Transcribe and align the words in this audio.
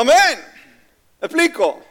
Amén. 0.00 0.42
¿Me 1.20 1.26
explico? 1.26 1.82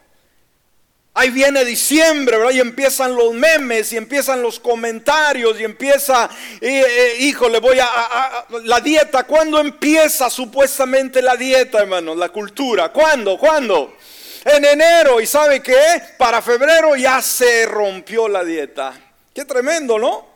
Ahí 1.13 1.29
viene 1.29 1.63
diciembre, 1.63 2.38
¿verdad? 2.38 2.54
Y 2.54 2.59
empiezan 2.59 3.16
los 3.16 3.33
memes 3.33 3.93
y 3.93 3.97
empiezan 3.97 4.42
los 4.42 4.59
comentarios 4.59 5.60
y 5.60 5.63
empieza, 5.63 6.28
eh, 6.60 6.84
eh, 6.88 7.16
hijo, 7.20 7.48
le 7.50 7.60
voy 7.60 7.78
a, 7.80 8.48
la 8.64 8.80
dieta. 8.80 9.26
¿Cuándo 9.26 9.60
empieza 9.60 10.28
supuestamente 10.32 11.22
la 11.22 11.36
dieta, 11.36 11.82
hermanos? 11.82 12.18
La 12.18 12.30
cultura. 12.30 12.90
¿Cuándo? 12.90 13.38
¿Cuándo? 13.38 13.95
En 14.44 14.66
enero. 14.66 15.21
¿Y 15.21 15.28
sabe 15.28 15.62
qué? 15.62 16.02
Para 16.18 16.41
febrero 16.41 16.96
ya 16.96 17.21
se 17.21 17.68
rompió 17.68 18.28
la 18.28 18.44
dieta. 18.44 19.00
Qué 19.36 19.46
tremendo, 19.46 20.00
¿no? 20.00 20.29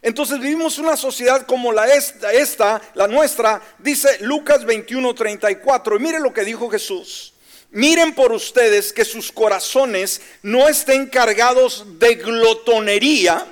Entonces 0.00 0.38
vivimos 0.38 0.78
una 0.78 0.96
sociedad 0.96 1.46
como 1.46 1.72
la 1.72 1.86
esta, 1.88 2.80
la 2.94 3.08
nuestra, 3.08 3.60
dice 3.78 4.18
Lucas 4.20 4.64
21:34. 4.64 5.96
Y 5.96 5.98
mire 5.98 6.20
lo 6.20 6.32
que 6.32 6.44
dijo 6.44 6.70
Jesús. 6.70 7.34
Miren 7.70 8.14
por 8.14 8.32
ustedes 8.32 8.92
que 8.92 9.04
sus 9.04 9.30
corazones 9.30 10.22
no 10.42 10.68
estén 10.68 11.06
cargados 11.06 11.98
de 11.98 12.14
glotonería, 12.14 13.44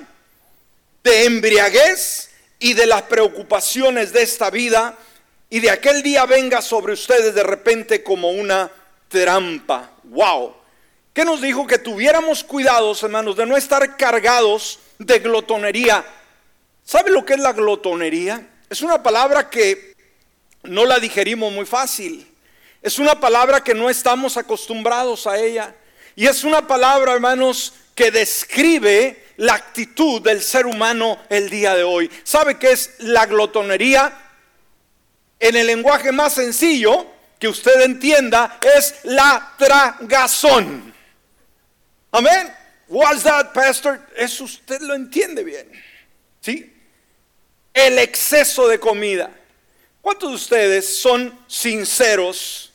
de 1.03 1.25
embriaguez 1.25 2.31
y 2.57 2.73
de 2.73 2.87
las 2.87 3.03
preocupaciones 3.03 4.13
de 4.13 4.23
esta 4.23 4.49
vida 4.49 4.97
y 5.49 5.59
de 5.59 5.69
aquel 5.69 6.01
día 6.01 6.25
venga 6.25 6.61
sobre 6.61 6.93
ustedes 6.93 7.35
de 7.35 7.43
repente 7.43 8.03
como 8.03 8.31
una 8.31 8.71
trampa. 9.07 9.91
Wow. 10.03 10.55
¿Qué 11.13 11.23
nos 11.23 11.41
dijo? 11.41 11.65
Que 11.65 11.77
tuviéramos 11.77 12.43
cuidados, 12.43 13.01
hermanos, 13.03 13.35
de 13.37 13.45
no 13.45 13.55
estar 13.55 13.97
cargados 13.97 14.79
de 14.99 15.19
glotonería. 15.19 16.05
¿Sabe 16.87 17.11
lo 17.11 17.25
que 17.25 17.33
es 17.33 17.39
la 17.41 17.51
glotonería? 17.51 18.47
Es 18.69 18.81
una 18.81 19.03
palabra 19.03 19.49
que 19.49 19.93
no 20.63 20.85
la 20.85 21.01
digerimos 21.01 21.51
muy 21.51 21.65
fácil. 21.65 22.25
Es 22.81 22.97
una 22.97 23.19
palabra 23.19 23.61
que 23.61 23.73
no 23.73 23.89
estamos 23.89 24.37
acostumbrados 24.37 25.27
a 25.27 25.37
ella. 25.37 25.75
Y 26.15 26.27
es 26.27 26.45
una 26.45 26.65
palabra, 26.65 27.11
hermanos, 27.11 27.73
que 27.93 28.09
describe 28.09 29.21
la 29.35 29.55
actitud 29.55 30.21
del 30.21 30.41
ser 30.41 30.65
humano 30.65 31.19
el 31.27 31.49
día 31.49 31.75
de 31.75 31.83
hoy. 31.83 32.09
¿Sabe 32.23 32.57
qué 32.57 32.71
es 32.71 32.91
la 32.99 33.25
glotonería? 33.25 34.17
En 35.41 35.57
el 35.57 35.67
lenguaje 35.67 36.13
más 36.13 36.35
sencillo 36.35 37.05
que 37.37 37.49
usted 37.49 37.81
entienda 37.81 38.59
es 38.77 38.95
la 39.03 39.55
tragazón. 39.57 40.93
Amén. 42.13 42.49
What's 42.87 43.23
that, 43.23 43.51
pastor? 43.51 43.99
Eso 44.15 44.45
usted 44.45 44.79
lo 44.79 44.95
entiende 44.95 45.43
bien. 45.43 45.69
¿Sí? 46.39 46.75
El 47.77 47.99
exceso 47.99 48.67
de 48.67 48.79
comida. 48.79 49.29
¿Cuántos 50.01 50.31
de 50.31 50.35
ustedes 50.35 50.97
son 50.99 51.37
sinceros 51.47 52.71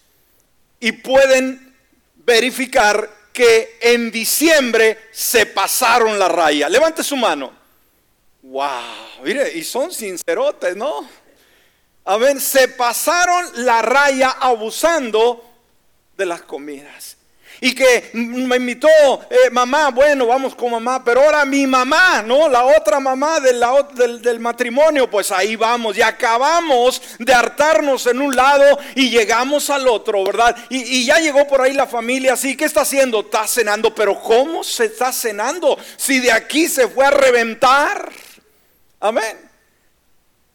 y 0.78 0.92
pueden 0.92 1.74
verificar 2.14 3.10
que 3.32 3.78
en 3.80 4.12
diciembre 4.12 5.08
se 5.10 5.46
pasaron 5.46 6.20
la 6.20 6.28
raya. 6.28 6.68
Levante 6.68 7.02
su 7.02 7.16
mano. 7.16 7.52
Wow, 8.42 9.24
mire, 9.24 9.52
y 9.56 9.64
son 9.64 9.90
sincerotes, 9.90 10.76
¿no? 10.76 11.08
A 12.04 12.16
ver, 12.16 12.40
se 12.40 12.68
pasaron 12.68 13.64
la 13.64 13.82
raya 13.82 14.30
abusando 14.30 15.44
de 16.16 16.26
las 16.26 16.42
comidas 16.42 17.16
y 17.60 17.74
que 17.74 18.10
me 18.14 18.56
invitó 18.56 18.88
eh, 19.30 19.50
mamá, 19.50 19.90
bueno, 19.90 20.26
vamos 20.26 20.54
con 20.54 20.72
mamá, 20.72 21.02
pero 21.04 21.22
ahora 21.22 21.44
mi 21.44 21.66
mamá, 21.66 22.22
¿no? 22.22 22.48
La 22.48 22.64
otra 22.64 23.00
mamá 23.00 23.40
del, 23.40 23.62
del, 24.22 24.40
matrimonio, 24.40 25.10
pues 25.10 25.30
ahí 25.30 25.56
vamos 25.56 25.96
y 25.96 26.02
acabamos 26.02 27.00
de 27.18 27.32
hartarnos 27.32 28.06
en 28.06 28.20
un 28.20 28.34
lado 28.34 28.78
y 28.94 29.10
llegamos 29.10 29.70
al 29.70 29.86
otro, 29.88 30.24
¿verdad? 30.24 30.56
Y, 30.70 30.78
y 30.78 31.04
ya 31.04 31.18
llegó 31.18 31.46
por 31.46 31.60
ahí 31.60 31.72
la 31.72 31.86
familia, 31.86 32.34
así, 32.34 32.56
¿qué 32.56 32.64
está 32.64 32.82
haciendo? 32.82 33.20
Está 33.20 33.46
cenando, 33.46 33.94
pero 33.94 34.20
¿cómo 34.20 34.64
se 34.64 34.86
está 34.86 35.12
cenando 35.12 35.78
si 35.96 36.20
de 36.20 36.32
aquí 36.32 36.68
se 36.68 36.88
fue 36.88 37.06
a 37.06 37.10
reventar? 37.10 38.10
Amén. 39.00 39.51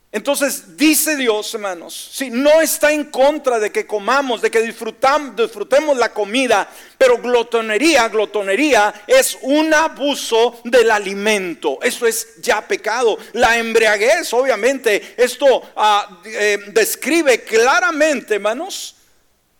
Entonces 0.09 0.77
dice 0.77 1.17
Dios, 1.17 1.53
hermanos, 1.53 2.09
si 2.13 2.29
no 2.29 2.61
está 2.61 2.93
en 2.93 3.05
contra 3.05 3.59
de 3.59 3.71
que 3.71 3.85
comamos, 3.85 4.41
de 4.41 4.49
que 4.49 4.61
disfrutemos 4.61 5.97
la 5.97 6.13
comida, 6.13 6.69
pero 6.97 7.17
glotonería, 7.17 8.07
glotonería 8.07 9.03
es 9.05 9.37
un 9.41 9.73
abuso 9.73 10.61
del 10.63 10.91
alimento. 10.91 11.77
Eso 11.81 12.07
es 12.07 12.41
ya 12.41 12.65
pecado. 12.65 13.17
La 13.33 13.57
embriaguez, 13.57 14.31
obviamente, 14.33 15.15
esto 15.17 15.61
ah, 15.75 16.21
eh, 16.23 16.57
describe 16.67 17.43
claramente, 17.43 18.35
hermanos, 18.35 18.95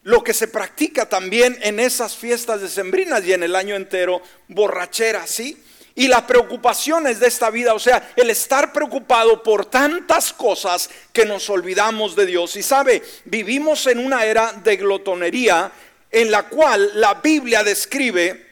lo 0.04 0.24
que 0.24 0.34
se 0.34 0.48
practica 0.48 1.10
también 1.10 1.58
en 1.62 1.82
esas 1.82 2.16
fiestas 2.16 2.62
decembrinas 2.62 3.26
y 3.26 3.34
en 3.34 3.44
el 3.44 3.54
año 3.54 3.76
entero, 3.76 4.22
borrachera, 4.48 5.28
¿sí? 5.28 5.62
Y 5.98 6.08
las 6.08 6.22
preocupaciones 6.22 7.20
de 7.20 7.28
esta 7.28 7.50
vida, 7.50 7.74
o 7.74 7.80
sea, 7.80 8.12
el 8.16 8.30
estar 8.30 8.72
preocupado 8.72 9.42
por 9.42 9.66
tantas 9.66 10.32
cosas 10.32 10.92
que 11.12 11.26
nos 11.26 11.50
olvidamos 11.50 12.16
de 12.16 12.28
Dios. 12.28 12.56
Y 12.56 12.62
sabe, 12.62 13.02
vivimos 13.26 13.88
en 13.88 14.06
una 14.06 14.24
era 14.24 14.54
de 14.54 14.78
glotonería 14.78 15.72
en 16.12 16.30
la 16.30 16.44
cual 16.44 16.92
la 16.94 17.16
Biblia 17.16 17.64
describe, 17.64 18.47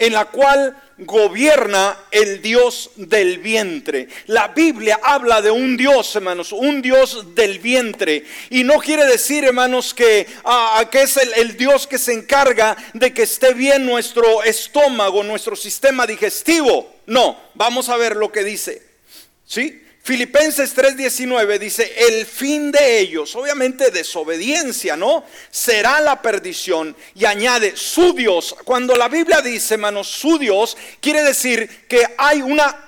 en 0.00 0.14
la 0.14 0.24
cual 0.24 0.74
gobierna 0.96 1.96
el 2.10 2.42
Dios 2.42 2.90
del 2.96 3.38
vientre. 3.38 4.08
La 4.26 4.48
Biblia 4.48 4.98
habla 5.02 5.40
de 5.42 5.50
un 5.50 5.76
Dios, 5.76 6.16
hermanos, 6.16 6.52
un 6.52 6.82
Dios 6.82 7.34
del 7.34 7.58
vientre. 7.58 8.24
Y 8.48 8.64
no 8.64 8.78
quiere 8.78 9.04
decir, 9.04 9.44
hermanos, 9.44 9.94
que, 9.94 10.26
ah, 10.44 10.88
que 10.90 11.02
es 11.02 11.16
el, 11.18 11.32
el, 11.34 11.56
Dios 11.56 11.86
que 11.86 11.98
se 11.98 12.14
encarga 12.14 12.76
de 12.94 13.12
que 13.12 13.22
esté 13.22 13.52
bien 13.52 13.84
nuestro 13.84 14.42
estómago, 14.42 15.22
nuestro 15.22 15.54
sistema 15.54 16.06
digestivo. 16.06 16.96
No, 17.06 17.38
vamos 17.54 17.90
a 17.90 17.96
ver 17.98 18.16
lo 18.16 18.32
que 18.32 18.42
dice. 18.42 18.82
¿Sí? 19.46 19.79
Filipenses 20.02 20.74
3:19 20.74 21.58
dice, 21.58 21.92
el 22.08 22.26
fin 22.26 22.72
de 22.72 23.00
ellos, 23.00 23.36
obviamente 23.36 23.90
desobediencia, 23.90 24.96
¿no? 24.96 25.24
Será 25.50 26.00
la 26.00 26.22
perdición. 26.22 26.96
Y 27.14 27.26
añade, 27.26 27.76
su 27.76 28.14
Dios. 28.14 28.56
Cuando 28.64 28.94
la 28.96 29.08
Biblia 29.08 29.42
dice, 29.42 29.74
hermanos, 29.74 30.08
su 30.08 30.38
Dios, 30.38 30.76
quiere 31.00 31.22
decir 31.22 31.86
que 31.86 32.06
hay 32.16 32.40
una 32.40 32.86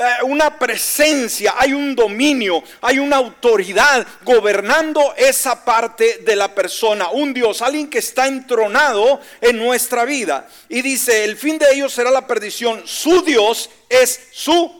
eh, 0.00 0.22
una 0.22 0.58
presencia, 0.58 1.56
hay 1.58 1.74
un 1.74 1.94
dominio, 1.94 2.64
hay 2.80 2.98
una 2.98 3.16
autoridad 3.16 4.06
gobernando 4.22 5.12
esa 5.14 5.62
parte 5.62 6.20
de 6.24 6.36
la 6.36 6.54
persona, 6.54 7.10
un 7.10 7.34
Dios, 7.34 7.60
alguien 7.60 7.90
que 7.90 7.98
está 7.98 8.26
entronado 8.26 9.20
en 9.42 9.58
nuestra 9.58 10.06
vida. 10.06 10.48
Y 10.70 10.80
dice, 10.80 11.24
el 11.24 11.36
fin 11.36 11.58
de 11.58 11.66
ellos 11.74 11.92
será 11.92 12.10
la 12.10 12.26
perdición, 12.26 12.80
su 12.86 13.20
Dios 13.20 13.68
es 13.90 14.28
su 14.32 14.79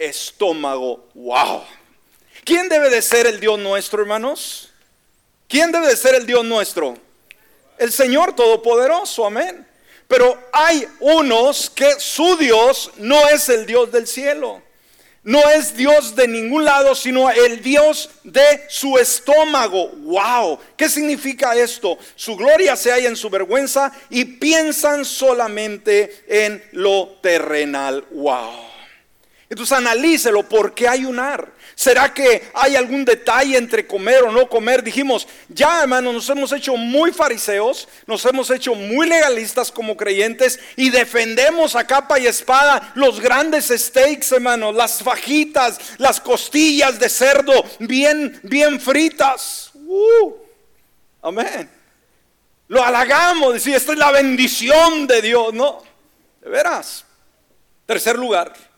estómago. 0.00 1.08
¡Wow! 1.14 1.62
¿Quién 2.44 2.68
debe 2.68 2.90
de 2.90 3.02
ser 3.02 3.26
el 3.28 3.38
Dios 3.38 3.58
nuestro, 3.58 4.02
hermanos? 4.02 4.72
¿Quién 5.46 5.70
debe 5.70 5.86
de 5.86 5.96
ser 5.96 6.14
el 6.16 6.26
Dios 6.26 6.44
nuestro? 6.44 6.96
El 7.78 7.92
Señor 7.92 8.34
Todopoderoso, 8.34 9.26
amén. 9.26 9.66
Pero 10.08 10.36
hay 10.52 10.86
unos 10.98 11.70
que 11.70 12.00
su 12.00 12.36
Dios 12.36 12.90
no 12.96 13.28
es 13.28 13.48
el 13.48 13.66
Dios 13.66 13.92
del 13.92 14.06
cielo. 14.06 14.62
No 15.22 15.50
es 15.50 15.76
Dios 15.76 16.16
de 16.16 16.26
ningún 16.26 16.64
lado, 16.64 16.94
sino 16.94 17.30
el 17.30 17.62
Dios 17.62 18.08
de 18.24 18.64
su 18.68 18.96
estómago. 18.98 19.88
¡Wow! 19.88 20.58
¿Qué 20.76 20.88
significa 20.88 21.54
esto? 21.54 21.98
Su 22.16 22.36
gloria 22.36 22.74
se 22.74 22.90
halla 22.90 23.08
en 23.08 23.16
su 23.16 23.28
vergüenza 23.28 23.92
y 24.08 24.24
piensan 24.24 25.04
solamente 25.04 26.24
en 26.26 26.64
lo 26.72 27.18
terrenal. 27.20 28.06
¡Wow! 28.12 28.69
Entonces 29.50 29.76
analícelo, 29.76 30.48
¿por 30.48 30.72
qué 30.72 30.86
ayunar? 30.86 31.48
¿Será 31.74 32.14
que 32.14 32.48
hay 32.54 32.76
algún 32.76 33.04
detalle 33.04 33.56
entre 33.56 33.84
comer 33.84 34.22
o 34.22 34.30
no 34.30 34.48
comer? 34.48 34.80
Dijimos, 34.80 35.26
ya 35.48 35.82
hermanos, 35.82 36.14
nos 36.14 36.28
hemos 36.30 36.52
hecho 36.52 36.76
muy 36.76 37.10
fariseos, 37.10 37.88
nos 38.06 38.24
hemos 38.26 38.48
hecho 38.52 38.76
muy 38.76 39.08
legalistas 39.08 39.72
como 39.72 39.96
creyentes 39.96 40.60
y 40.76 40.90
defendemos 40.90 41.74
a 41.74 41.84
capa 41.84 42.20
y 42.20 42.28
espada 42.28 42.92
los 42.94 43.18
grandes 43.18 43.72
steaks, 43.74 44.30
hermanos, 44.30 44.72
las 44.72 45.02
fajitas, 45.02 45.80
las 45.98 46.20
costillas 46.20 47.00
de 47.00 47.08
cerdo 47.08 47.64
bien, 47.80 48.38
bien 48.44 48.80
fritas. 48.80 49.72
Uh, 49.74 50.32
amén. 51.22 51.68
Lo 52.68 52.84
halagamos, 52.84 53.54
decir, 53.54 53.74
esta 53.74 53.90
es 53.90 53.98
la 53.98 54.12
bendición 54.12 55.08
de 55.08 55.22
Dios, 55.22 55.52
¿no? 55.52 55.82
De 56.40 56.50
veras. 56.50 57.04
Tercer 57.84 58.16
lugar 58.16 58.69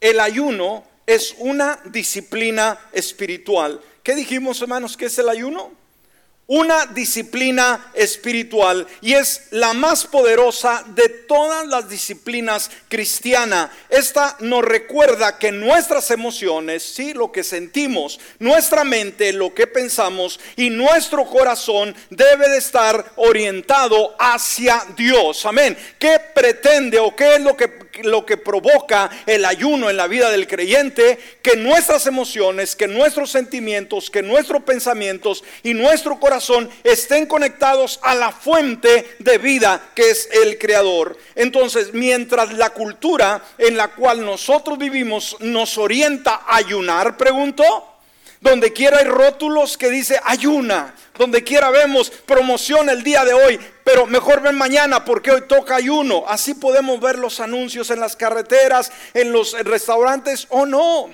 el 0.00 0.20
ayuno 0.20 0.84
es 1.06 1.34
una 1.38 1.80
disciplina 1.86 2.78
espiritual. 2.92 3.80
¿Qué 4.02 4.14
dijimos, 4.14 4.60
hermanos, 4.62 4.96
que 4.96 5.06
es 5.06 5.18
el 5.18 5.28
ayuno? 5.28 5.80
una 6.52 6.84
disciplina 6.86 7.92
espiritual 7.94 8.84
y 9.00 9.12
es 9.12 9.42
la 9.52 9.72
más 9.72 10.04
poderosa 10.04 10.82
de 10.84 11.08
todas 11.08 11.64
las 11.68 11.88
disciplinas 11.88 12.72
cristianas. 12.88 13.70
Esta 13.88 14.36
nos 14.40 14.64
recuerda 14.64 15.38
que 15.38 15.52
nuestras 15.52 16.10
emociones, 16.10 16.82
sí, 16.82 17.14
lo 17.14 17.30
que 17.30 17.44
sentimos, 17.44 18.18
nuestra 18.40 18.82
mente, 18.82 19.32
lo 19.32 19.54
que 19.54 19.68
pensamos 19.68 20.40
y 20.56 20.70
nuestro 20.70 21.24
corazón 21.24 21.94
debe 22.10 22.48
de 22.48 22.58
estar 22.58 23.12
orientado 23.14 24.16
hacia 24.18 24.84
Dios. 24.96 25.46
Amén. 25.46 25.78
¿Qué 26.00 26.18
pretende 26.34 26.98
o 26.98 27.14
qué 27.14 27.36
es 27.36 27.42
lo 27.42 27.56
que 27.56 27.68
lo 28.02 28.24
que 28.24 28.36
provoca 28.36 29.10
el 29.26 29.44
ayuno 29.44 29.90
en 29.90 29.96
la 29.96 30.06
vida 30.06 30.30
del 30.30 30.46
creyente, 30.46 31.18
que 31.42 31.56
nuestras 31.56 32.06
emociones, 32.06 32.76
que 32.76 32.88
nuestros 32.88 33.30
sentimientos, 33.30 34.10
que 34.10 34.22
nuestros 34.22 34.62
pensamientos 34.62 35.44
y 35.62 35.74
nuestro 35.74 36.18
corazón 36.18 36.70
estén 36.84 37.26
conectados 37.26 38.00
a 38.02 38.14
la 38.14 38.32
fuente 38.32 39.16
de 39.18 39.38
vida 39.38 39.90
que 39.94 40.10
es 40.10 40.28
el 40.42 40.58
Creador. 40.58 41.18
Entonces, 41.34 41.92
mientras 41.92 42.52
la 42.52 42.70
cultura 42.70 43.42
en 43.58 43.76
la 43.76 43.88
cual 43.88 44.24
nosotros 44.24 44.78
vivimos 44.78 45.36
nos 45.40 45.78
orienta 45.78 46.42
a 46.46 46.56
ayunar, 46.56 47.16
pregunto, 47.16 47.89
donde 48.40 48.72
quiera 48.72 48.98
hay 48.98 49.04
rótulos 49.04 49.76
que 49.76 49.90
dice 49.90 50.20
ayuna. 50.24 50.94
Donde 51.16 51.44
quiera 51.44 51.70
vemos 51.70 52.10
promoción 52.10 52.88
el 52.88 53.02
día 53.02 53.24
de 53.24 53.34
hoy, 53.34 53.60
pero 53.84 54.06
mejor 54.06 54.40
ven 54.40 54.56
mañana 54.56 55.04
porque 55.04 55.30
hoy 55.30 55.42
toca 55.42 55.76
ayuno. 55.76 56.24
Así 56.26 56.54
podemos 56.54 56.98
ver 57.00 57.18
los 57.18 57.40
anuncios 57.40 57.90
en 57.90 58.00
las 58.00 58.16
carreteras, 58.16 58.90
en 59.12 59.30
los 59.30 59.52
restaurantes 59.64 60.46
o 60.48 60.64
no. 60.64 61.10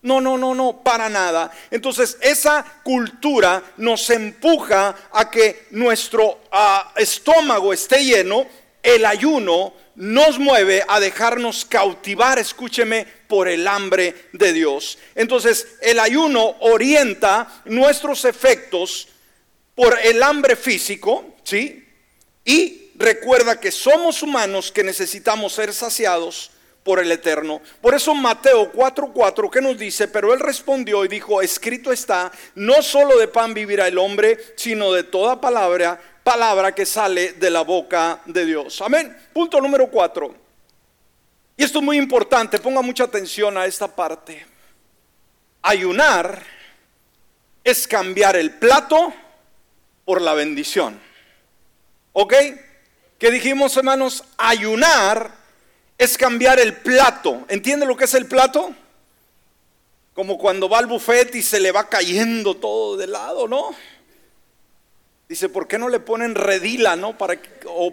No, 0.00 0.20
no, 0.20 0.38
no, 0.38 0.54
no, 0.54 0.80
para 0.82 1.08
nada. 1.08 1.50
Entonces 1.70 2.18
esa 2.20 2.64
cultura 2.82 3.62
nos 3.76 4.10
empuja 4.10 4.94
a 5.12 5.30
que 5.30 5.66
nuestro 5.70 6.40
ah, 6.52 6.92
estómago 6.96 7.72
esté 7.72 8.04
lleno, 8.04 8.46
el 8.82 9.04
ayuno 9.04 9.72
nos 9.96 10.38
mueve 10.38 10.84
a 10.86 11.00
dejarnos 11.00 11.64
cautivar, 11.64 12.38
escúcheme, 12.38 13.06
por 13.28 13.48
el 13.48 13.68
hambre 13.68 14.14
de 14.32 14.52
Dios. 14.52 14.98
Entonces, 15.14 15.76
el 15.80 16.00
ayuno 16.00 16.56
orienta 16.60 17.62
nuestros 17.66 18.24
efectos 18.24 19.08
por 19.74 19.96
el 20.02 20.22
hambre 20.22 20.56
físico, 20.56 21.36
¿sí? 21.44 21.86
Y 22.44 22.90
recuerda 22.96 23.60
que 23.60 23.70
somos 23.70 24.22
humanos 24.22 24.72
que 24.72 24.82
necesitamos 24.82 25.52
ser 25.52 25.72
saciados 25.72 26.50
por 26.82 26.98
el 26.98 27.12
eterno. 27.12 27.60
Por 27.82 27.94
eso 27.94 28.14
Mateo 28.14 28.72
4:4 28.72 29.50
que 29.50 29.60
nos 29.60 29.78
dice, 29.78 30.08
pero 30.08 30.32
él 30.32 30.40
respondió 30.40 31.04
y 31.04 31.08
dijo, 31.08 31.42
escrito 31.42 31.92
está, 31.92 32.32
no 32.54 32.82
solo 32.82 33.18
de 33.18 33.28
pan 33.28 33.52
vivirá 33.52 33.86
el 33.86 33.98
hombre, 33.98 34.38
sino 34.56 34.92
de 34.92 35.04
toda 35.04 35.40
palabra 35.40 36.00
palabra 36.28 36.74
que 36.74 36.84
sale 36.84 37.32
de 37.32 37.50
la 37.50 37.62
boca 37.62 38.20
de 38.26 38.44
Dios. 38.44 38.82
Amén. 38.82 39.16
Punto 39.32 39.62
número 39.62 39.88
cuatro. 39.88 40.47
Y 41.58 41.64
esto 41.64 41.80
es 41.80 41.84
muy 41.84 41.98
importante, 41.98 42.60
ponga 42.60 42.82
mucha 42.82 43.02
atención 43.02 43.58
a 43.58 43.66
esta 43.66 43.88
parte. 43.88 44.46
Ayunar 45.60 46.40
es 47.64 47.88
cambiar 47.88 48.36
el 48.36 48.52
plato 48.52 49.12
por 50.04 50.22
la 50.22 50.34
bendición. 50.34 51.00
¿Ok? 52.12 52.32
¿Qué 53.18 53.30
dijimos, 53.32 53.76
hermanos? 53.76 54.22
Ayunar 54.36 55.32
es 55.98 56.16
cambiar 56.16 56.60
el 56.60 56.76
plato. 56.76 57.44
¿Entiende 57.48 57.86
lo 57.86 57.96
que 57.96 58.04
es 58.04 58.14
el 58.14 58.26
plato? 58.26 58.72
Como 60.14 60.38
cuando 60.38 60.68
va 60.68 60.78
al 60.78 60.86
buffet 60.86 61.34
y 61.34 61.42
se 61.42 61.58
le 61.58 61.72
va 61.72 61.88
cayendo 61.88 62.54
todo 62.54 62.96
de 62.96 63.08
lado, 63.08 63.48
¿no? 63.48 63.74
Dice, 65.28 65.48
¿por 65.48 65.66
qué 65.66 65.76
no 65.76 65.88
le 65.88 65.98
ponen 65.98 66.36
redila, 66.36 66.94
no? 66.94 67.18
Para 67.18 67.36
o 67.66 67.90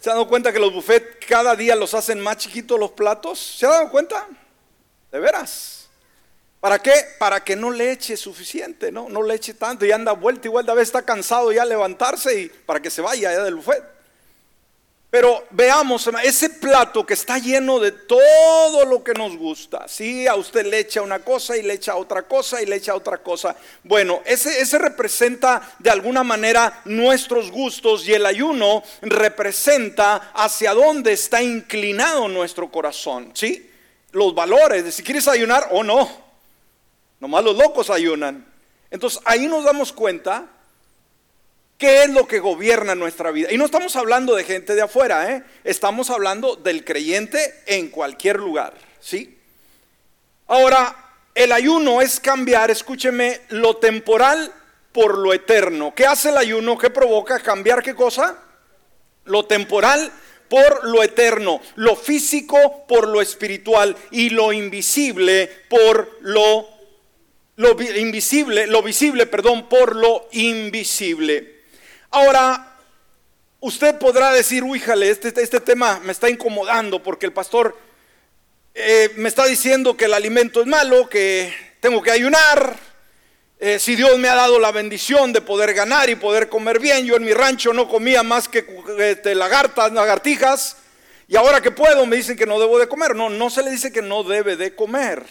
¿Se 0.00 0.08
han 0.08 0.16
dado 0.16 0.28
cuenta 0.28 0.50
que 0.50 0.58
los 0.58 0.72
buffets 0.72 1.26
cada 1.28 1.54
día 1.54 1.76
los 1.76 1.92
hacen 1.92 2.20
más 2.20 2.38
chiquitos 2.38 2.80
los 2.80 2.92
platos? 2.92 3.38
¿Se 3.38 3.66
han 3.66 3.72
dado 3.72 3.90
cuenta? 3.90 4.26
De 5.12 5.20
veras. 5.20 5.90
¿Para 6.58 6.78
qué? 6.78 6.92
Para 7.18 7.44
que 7.44 7.54
no 7.54 7.70
le 7.70 7.92
eche 7.92 8.16
suficiente, 8.16 8.90
¿no? 8.90 9.10
No 9.10 9.22
le 9.22 9.34
eche 9.34 9.52
tanto 9.52 9.84
y 9.84 9.92
anda 9.92 10.12
vuelta 10.12 10.48
y 10.48 10.50
vuelta, 10.50 10.72
a 10.72 10.74
veces 10.74 10.88
está 10.88 11.02
cansado 11.02 11.52
ya 11.52 11.66
levantarse 11.66 12.40
y 12.40 12.48
para 12.48 12.80
que 12.80 12.90
se 12.90 13.02
vaya 13.02 13.28
allá 13.28 13.44
del 13.44 13.56
buffet. 13.56 13.99
Pero 15.10 15.44
veamos, 15.50 16.08
ese 16.22 16.50
plato 16.50 17.04
que 17.04 17.14
está 17.14 17.36
lleno 17.38 17.80
de 17.80 17.90
todo 17.90 18.84
lo 18.84 19.02
que 19.02 19.12
nos 19.12 19.36
gusta. 19.36 19.88
Si 19.88 20.28
a 20.28 20.36
usted 20.36 20.64
le 20.66 20.78
echa 20.78 21.02
una 21.02 21.18
cosa 21.18 21.56
y 21.56 21.62
le 21.62 21.74
echa 21.74 21.96
otra 21.96 22.22
cosa 22.22 22.62
y 22.62 22.66
le 22.66 22.76
echa 22.76 22.94
otra 22.94 23.18
cosa. 23.18 23.56
Bueno, 23.82 24.22
ese, 24.24 24.60
ese 24.60 24.78
representa 24.78 25.74
de 25.80 25.90
alguna 25.90 26.22
manera 26.22 26.82
nuestros 26.84 27.50
gustos 27.50 28.06
y 28.06 28.12
el 28.12 28.24
ayuno 28.24 28.84
representa 29.02 30.30
hacia 30.32 30.74
dónde 30.74 31.12
está 31.12 31.42
inclinado 31.42 32.28
nuestro 32.28 32.70
corazón. 32.70 33.32
¿Sí? 33.34 33.68
Los 34.12 34.32
valores 34.32 34.84
de 34.84 34.92
si 34.92 35.02
quieres 35.02 35.26
ayunar 35.26 35.70
o 35.72 35.82
no. 35.82 36.08
Nomás 37.18 37.42
los 37.42 37.56
locos 37.56 37.90
ayunan. 37.90 38.46
Entonces 38.92 39.20
ahí 39.24 39.48
nos 39.48 39.64
damos 39.64 39.92
cuenta 39.92 40.46
¿Qué 41.80 42.02
es 42.02 42.10
lo 42.10 42.28
que 42.28 42.40
gobierna 42.40 42.94
nuestra 42.94 43.30
vida? 43.30 43.50
Y 43.50 43.56
no 43.56 43.64
estamos 43.64 43.96
hablando 43.96 44.34
de 44.36 44.44
gente 44.44 44.74
de 44.74 44.82
afuera, 44.82 45.32
¿eh? 45.32 45.42
estamos 45.64 46.10
hablando 46.10 46.54
del 46.56 46.84
creyente 46.84 47.54
en 47.64 47.88
cualquier 47.88 48.38
lugar, 48.38 48.74
¿sí? 49.00 49.38
Ahora, 50.46 51.14
el 51.34 51.52
ayuno 51.52 52.02
es 52.02 52.20
cambiar, 52.20 52.70
escúcheme, 52.70 53.40
lo 53.48 53.78
temporal 53.78 54.52
por 54.92 55.16
lo 55.16 55.32
eterno. 55.32 55.94
¿Qué 55.94 56.04
hace 56.04 56.28
el 56.28 56.36
ayuno? 56.36 56.76
¿Qué 56.76 56.90
provoca? 56.90 57.40
¿Cambiar 57.40 57.82
qué 57.82 57.94
cosa? 57.94 58.36
Lo 59.24 59.46
temporal 59.46 60.12
por 60.50 60.86
lo 60.86 61.02
eterno, 61.02 61.62
lo 61.76 61.96
físico 61.96 62.84
por 62.88 63.08
lo 63.08 63.22
espiritual 63.22 63.96
y 64.10 64.28
lo 64.28 64.52
invisible 64.52 65.50
por 65.70 66.18
lo, 66.20 66.68
lo 67.56 67.80
invisible, 67.80 68.66
lo 68.66 68.82
visible, 68.82 69.24
perdón, 69.26 69.66
por 69.66 69.96
lo 69.96 70.28
invisible. 70.32 71.59
Ahora, 72.12 72.76
usted 73.60 73.96
podrá 73.96 74.32
decir, 74.32 74.64
uy, 74.64 74.80
jale, 74.80 75.10
este, 75.10 75.28
este, 75.28 75.60
tema 75.60 76.00
me 76.02 76.10
está 76.10 76.28
incomodando 76.28 77.00
porque 77.00 77.24
el 77.26 77.32
pastor 77.32 77.78
eh, 78.74 79.12
me 79.14 79.28
está 79.28 79.46
diciendo 79.46 79.96
que 79.96 80.06
el 80.06 80.14
alimento 80.14 80.60
es 80.60 80.66
malo, 80.66 81.08
que 81.08 81.54
tengo 81.78 82.02
que 82.02 82.10
ayunar. 82.10 82.76
Eh, 83.60 83.78
si 83.78 83.94
Dios 83.94 84.18
me 84.18 84.28
ha 84.28 84.34
dado 84.34 84.58
la 84.58 84.72
bendición 84.72 85.32
de 85.32 85.40
poder 85.40 85.72
ganar 85.72 86.10
y 86.10 86.16
poder 86.16 86.48
comer 86.48 86.80
bien, 86.80 87.06
yo 87.06 87.14
en 87.14 87.24
mi 87.24 87.32
rancho 87.32 87.72
no 87.72 87.88
comía 87.88 88.24
más 88.24 88.48
que 88.48 88.66
este, 88.98 89.36
lagartas, 89.36 89.92
lagartijas, 89.92 90.78
y 91.28 91.36
ahora 91.36 91.60
que 91.60 91.70
puedo 91.70 92.06
me 92.06 92.16
dicen 92.16 92.36
que 92.36 92.46
no 92.46 92.58
debo 92.58 92.76
de 92.80 92.88
comer. 92.88 93.14
No, 93.14 93.30
no 93.30 93.50
se 93.50 93.62
le 93.62 93.70
dice 93.70 93.92
que 93.92 94.02
no 94.02 94.24
debe 94.24 94.56
de 94.56 94.74
comer 94.74 95.24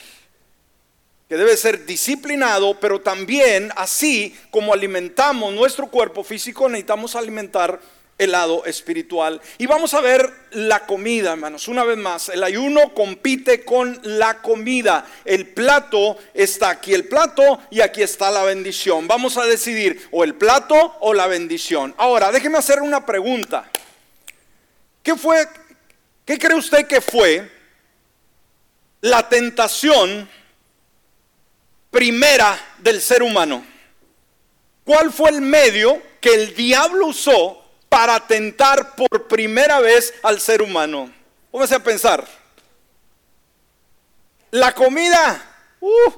que 1.30 1.38
debe 1.38 1.56
ser 1.56 1.86
disciplinado, 1.86 2.80
pero 2.80 3.02
también 3.02 3.72
así 3.76 4.36
como 4.50 4.74
alimentamos 4.74 5.54
nuestro 5.54 5.86
cuerpo 5.86 6.24
físico, 6.24 6.68
necesitamos 6.68 7.16
alimentar 7.16 7.80
el 8.18 8.32
lado 8.32 8.66
espiritual. 8.66 9.40
Y 9.60 9.68
vamos 9.68 9.94
a 9.94 10.02
ver 10.02 10.28
la 10.52 10.88
comida, 10.88 11.34
hermanos. 11.34 11.68
Una 11.68 11.84
vez 11.84 11.98
más, 11.98 12.30
el 12.30 12.44
ayuno 12.44 12.96
compite 12.96 13.64
con 13.64 14.00
la 14.04 14.42
comida. 14.42 15.06
El 15.24 15.48
plato 15.50 16.18
está 16.34 16.72
aquí, 16.72 16.96
el 16.96 17.08
plato 17.08 17.60
y 17.70 17.82
aquí 17.82 18.02
está 18.02 18.32
la 18.32 18.44
bendición. 18.44 19.08
Vamos 19.08 19.38
a 19.38 19.46
decidir 19.46 20.10
o 20.10 20.24
el 20.24 20.34
plato 20.34 20.98
o 21.00 21.14
la 21.14 21.28
bendición. 21.28 21.94
Ahora, 21.98 22.32
déjeme 22.32 22.58
hacer 22.58 22.82
una 22.82 23.06
pregunta. 23.06 23.70
¿Qué 25.04 25.16
fue, 25.16 25.48
qué 26.26 26.40
cree 26.40 26.58
usted 26.58 26.88
que 26.88 27.02
fue 27.02 27.50
la 29.02 29.30
tentación 29.30 30.28
primera 31.92 32.60
del 32.80 33.02
ser 33.02 33.24
humano. 33.24 33.66
¿Cuál 34.84 35.12
fue 35.12 35.30
el 35.30 35.42
medio 35.42 36.02
que 36.20 36.34
el 36.34 36.56
diablo 36.56 37.08
usó 37.08 37.64
para 37.90 38.26
tentar 38.28 38.96
por 38.96 39.28
primera 39.28 39.80
vez 39.80 40.14
al 40.24 40.40
ser 40.40 40.62
humano? 40.62 41.14
Póngase 41.52 41.76
a 41.76 41.84
pensar. 41.84 42.28
La 44.52 44.74
comida. 44.74 45.46
Uh, 45.80 46.12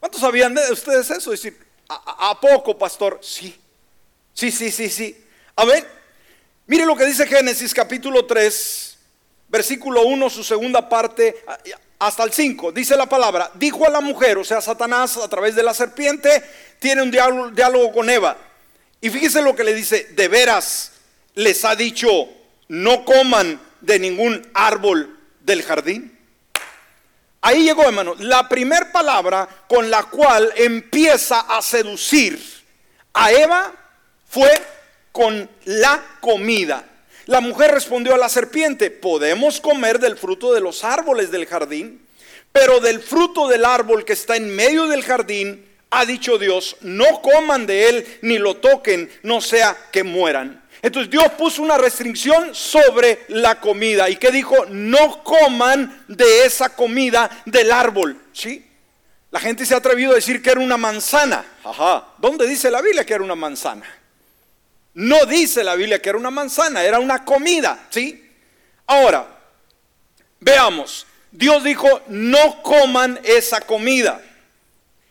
¿Cuántos 0.00 0.20
sabían 0.20 0.54
de 0.54 0.72
ustedes 0.72 1.10
eso? 1.10 1.30
Decir, 1.30 1.58
¿a, 1.88 2.30
¿a, 2.30 2.40
poco, 2.40 2.76
pastor? 2.76 3.20
Sí. 3.22 3.58
Sí, 4.34 4.50
sí, 4.50 4.70
sí, 4.70 4.90
sí. 4.90 5.24
A 5.54 5.64
ver, 5.64 5.88
mire 6.66 6.84
lo 6.84 6.96
que 6.96 7.06
dice 7.06 7.26
Génesis 7.26 7.72
capítulo 7.72 8.26
3, 8.26 8.98
versículo 9.48 10.02
1, 10.02 10.28
su 10.28 10.44
segunda 10.44 10.88
parte 10.88 11.42
hasta 11.98 12.24
el 12.24 12.32
5, 12.32 12.72
dice 12.72 12.96
la 12.96 13.06
palabra, 13.06 13.50
dijo 13.54 13.86
a 13.86 13.90
la 13.90 14.00
mujer, 14.00 14.38
o 14.38 14.44
sea, 14.44 14.60
Satanás 14.60 15.16
a 15.16 15.28
través 15.28 15.54
de 15.54 15.62
la 15.62 15.72
serpiente, 15.72 16.42
tiene 16.78 17.02
un 17.02 17.10
diálogo, 17.10 17.92
con 17.92 18.10
Eva. 18.10 18.36
Y 19.00 19.10
fíjese 19.10 19.42
lo 19.42 19.54
que 19.54 19.64
le 19.64 19.74
dice, 19.74 20.08
de 20.12 20.28
veras 20.28 20.92
les 21.34 21.64
ha 21.64 21.74
dicho, 21.74 22.08
no 22.68 23.04
coman 23.04 23.60
de 23.80 23.98
ningún 23.98 24.46
árbol 24.54 25.18
del 25.40 25.62
jardín. 25.62 26.18
Ahí 27.40 27.62
llegó, 27.62 27.84
hermano, 27.84 28.14
la 28.18 28.48
primera 28.48 28.90
palabra 28.90 29.48
con 29.68 29.90
la 29.90 30.02
cual 30.04 30.52
empieza 30.56 31.40
a 31.40 31.62
seducir 31.62 32.38
a 33.14 33.30
Eva 33.32 33.72
fue 34.28 34.50
con 35.12 35.48
la 35.64 36.02
comida. 36.20 36.84
La 37.26 37.40
mujer 37.40 37.72
respondió 37.72 38.14
a 38.14 38.18
la 38.18 38.28
serpiente, 38.28 38.88
podemos 38.88 39.60
comer 39.60 39.98
del 39.98 40.16
fruto 40.16 40.54
de 40.54 40.60
los 40.60 40.84
árboles 40.84 41.32
del 41.32 41.46
jardín, 41.46 42.06
pero 42.52 42.78
del 42.78 43.00
fruto 43.00 43.48
del 43.48 43.64
árbol 43.64 44.04
que 44.04 44.12
está 44.12 44.36
en 44.36 44.54
medio 44.54 44.86
del 44.86 45.02
jardín, 45.02 45.66
ha 45.90 46.06
dicho 46.06 46.38
Dios, 46.38 46.76
no 46.82 47.20
coman 47.22 47.66
de 47.66 47.88
él 47.88 48.18
ni 48.22 48.38
lo 48.38 48.56
toquen, 48.58 49.10
no 49.24 49.40
sea 49.40 49.76
que 49.90 50.04
mueran. 50.04 50.62
Entonces 50.82 51.10
Dios 51.10 51.24
puso 51.36 51.62
una 51.62 51.76
restricción 51.76 52.54
sobre 52.54 53.24
la 53.26 53.60
comida 53.60 54.08
y 54.08 54.16
que 54.16 54.30
dijo, 54.30 54.54
no 54.68 55.24
coman 55.24 56.04
de 56.06 56.44
esa 56.44 56.76
comida 56.76 57.42
del 57.44 57.72
árbol. 57.72 58.16
¿Sí? 58.32 58.64
La 59.32 59.40
gente 59.40 59.66
se 59.66 59.74
ha 59.74 59.78
atrevido 59.78 60.12
a 60.12 60.16
decir 60.16 60.40
que 60.40 60.50
era 60.50 60.60
una 60.60 60.76
manzana. 60.76 61.44
Ajá. 61.64 62.04
¿Dónde 62.18 62.46
dice 62.46 62.70
la 62.70 62.80
Biblia 62.82 63.04
que 63.04 63.14
era 63.14 63.24
una 63.24 63.34
manzana? 63.34 63.84
No 64.96 65.26
dice 65.26 65.62
la 65.62 65.74
Biblia 65.74 66.00
que 66.00 66.08
era 66.08 66.16
una 66.16 66.30
manzana, 66.30 66.82
era 66.82 66.98
una 66.98 67.22
comida, 67.22 67.86
¿sí? 67.90 68.30
Ahora, 68.86 69.28
veamos, 70.40 71.06
Dios 71.30 71.62
dijo, 71.64 72.00
no 72.06 72.62
coman 72.62 73.20
esa 73.22 73.60
comida. 73.60 74.22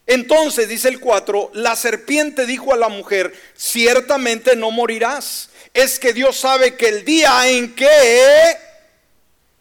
Entonces, 0.08 0.70
dice 0.70 0.90
el 0.90 1.00
4, 1.00 1.52
la 1.54 1.76
serpiente 1.76 2.48
dijo 2.48 2.74
a 2.74 2.78
la 2.78 2.90
mujer, 2.90 3.32
ciertamente 3.56 4.56
no 4.56 4.72
morirás. 4.72 5.50
Es 5.72 6.00
que 6.00 6.14
Dios 6.14 6.36
sabe 6.36 6.76
que 6.76 6.88
el 6.88 7.06
día 7.06 7.48
en 7.48 7.76
que, 7.76 8.58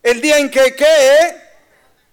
el 0.02 0.22
día 0.22 0.38
en 0.38 0.50
que, 0.50 0.74
que, 0.74 1.36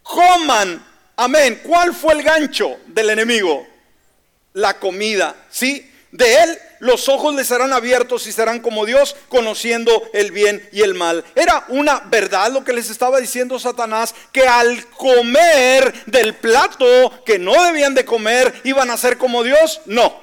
coman, 0.04 0.86
amén. 1.16 1.62
¿Cuál 1.64 1.96
fue 1.96 2.14
el 2.16 2.24
gancho 2.24 2.78
del 2.88 3.12
enemigo? 3.12 3.66
La 4.52 4.78
comida, 4.78 5.34
¿sí? 5.50 5.91
De 6.12 6.44
él 6.44 6.60
los 6.80 7.08
ojos 7.10 7.34
les 7.36 7.48
serán 7.48 7.72
abiertos 7.72 8.28
y 8.28 8.32
serán 8.32 8.60
como 8.60 8.86
Dios, 8.86 9.16
conociendo 9.30 9.92
el 10.14 10.32
bien 10.32 10.68
y 10.72 10.82
el 10.82 10.94
mal. 10.94 11.24
Era 11.36 11.66
una 11.70 12.00
verdad 12.00 12.52
lo 12.52 12.64
que 12.64 12.74
les 12.74 12.90
estaba 12.90 13.20
diciendo 13.20 13.60
Satanás, 13.60 14.14
que 14.32 14.46
al 14.46 14.88
comer 14.88 15.94
del 16.08 16.34
plato 16.36 17.24
que 17.26 17.40
no 17.40 17.64
debían 17.64 17.94
de 17.94 18.04
comer, 18.04 18.54
iban 18.64 18.90
a 18.90 18.98
ser 18.98 19.18
como 19.18 19.44
Dios. 19.44 19.82
No, 19.86 20.20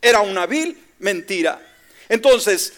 era 0.00 0.20
una 0.20 0.46
vil 0.46 0.78
mentira. 0.98 1.60
Entonces, 2.08 2.74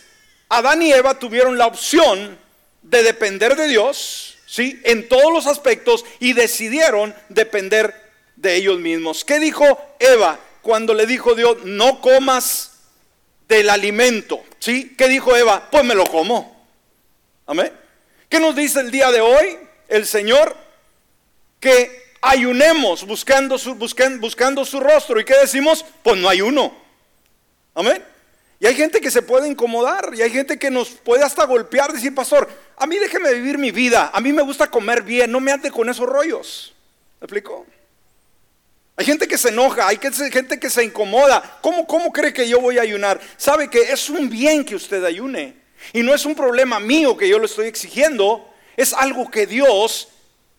Adán 0.49 0.81
y 0.81 0.93
Eva 0.93 1.19
tuvieron 1.19 1.59
la 1.59 1.67
opción 1.67 2.39
de 2.83 3.03
depender 3.03 3.57
de 3.57 3.67
Dios, 3.67 4.39
¿sí? 4.47 4.81
En 4.85 5.09
todos 5.09 5.33
los 5.33 5.47
aspectos 5.47 6.05
y 6.21 6.33
decidieron 6.33 7.15
depender 7.29 7.95
de 8.37 8.55
ellos 8.55 8.79
mismos. 8.79 9.25
¿Qué 9.25 9.41
dijo 9.41 9.65
Eva 9.99 10.39
cuando 10.67 10.95
le 10.95 11.07
dijo 11.07 11.37
Dios, 11.37 11.59
no 11.63 12.01
comas 12.01 12.73
del 13.49 13.71
alimento. 13.71 14.43
¿Sí? 14.59 14.97
¿Qué 14.99 15.07
dijo 15.07 15.37
Eva? 15.37 15.71
Pues 15.71 15.85
me 15.85 15.95
lo 15.95 16.05
como. 16.05 16.67
Amén. 17.47 17.73
¿Qué 18.29 18.41
nos 18.41 18.57
dice 18.57 18.81
el 18.81 18.91
día 18.91 19.13
de 19.13 19.21
hoy 19.21 19.57
el 19.87 20.05
Señor? 20.07 20.57
Que 21.61 22.15
ayunemos 22.21 23.07
buscando 23.07 23.59
su, 23.59 23.77
buscando 23.77 24.65
su 24.65 24.81
rostro. 24.81 25.21
¿Y 25.21 25.25
qué 25.25 25.37
decimos? 25.37 25.85
Pues 26.03 26.17
no 26.17 26.29
hay 26.29 26.41
uno. 26.41 26.77
Amén. 27.73 28.03
Y 28.59 28.67
hay 28.67 28.75
gente 28.75 29.01
que 29.01 29.13
se 29.13 29.23
puede 29.23 29.47
incomodar 29.49 30.15
y 30.17 30.23
hay 30.23 30.31
gente 30.31 30.59
que 30.59 30.73
nos 30.73 30.89
puede 30.89 31.23
hasta 31.23 31.45
golpear, 31.45 31.93
decir, 31.93 32.13
pastor, 32.13 32.49
a 32.77 32.89
mí 32.89 32.99
déjeme 32.99 33.33
vivir 33.35 33.57
mi 33.57 33.71
vida, 33.71 34.11
a 34.13 34.21
mí 34.21 34.33
me 34.33 34.43
gusta 34.43 34.69
comer 34.69 35.03
bien, 35.03 35.31
no 35.31 35.39
me 35.39 35.53
ande 35.53 35.71
con 35.71 35.89
esos 35.89 36.09
rollos. 36.09 36.75
¿Me 37.21 37.27
explico? 37.27 37.67
Hay 38.97 39.05
gente 39.05 39.29
que 39.29 39.37
se 39.37 39.51
enoja, 39.51 39.87
hay 39.87 39.99
gente 39.99 40.59
que 40.59 40.71
se 40.71 40.83
incomoda. 40.83 41.59
¿Cómo, 41.61 41.87
¿Cómo 41.87 42.11
cree 42.13 42.33
que 42.33 42.49
yo 42.49 42.61
voy 42.61 42.79
a 42.79 42.83
ayunar? 42.83 43.21
Sabe 43.37 43.69
que 43.69 43.93
es 43.93 44.09
un 44.09 44.31
bien 44.31 44.65
que 44.65 44.75
usted 44.75 45.05
ayune. 45.05 45.55
Y 45.93 46.03
no 46.03 46.15
es 46.15 46.25
un 46.25 46.35
problema 46.35 46.81
mío 46.81 47.17
que 47.17 47.29
yo 47.29 47.39
lo 47.39 47.45
estoy 47.45 47.67
exigiendo. 47.67 48.49
Es 48.75 48.95
algo 48.95 49.31
que 49.31 49.47
Dios 49.47 50.09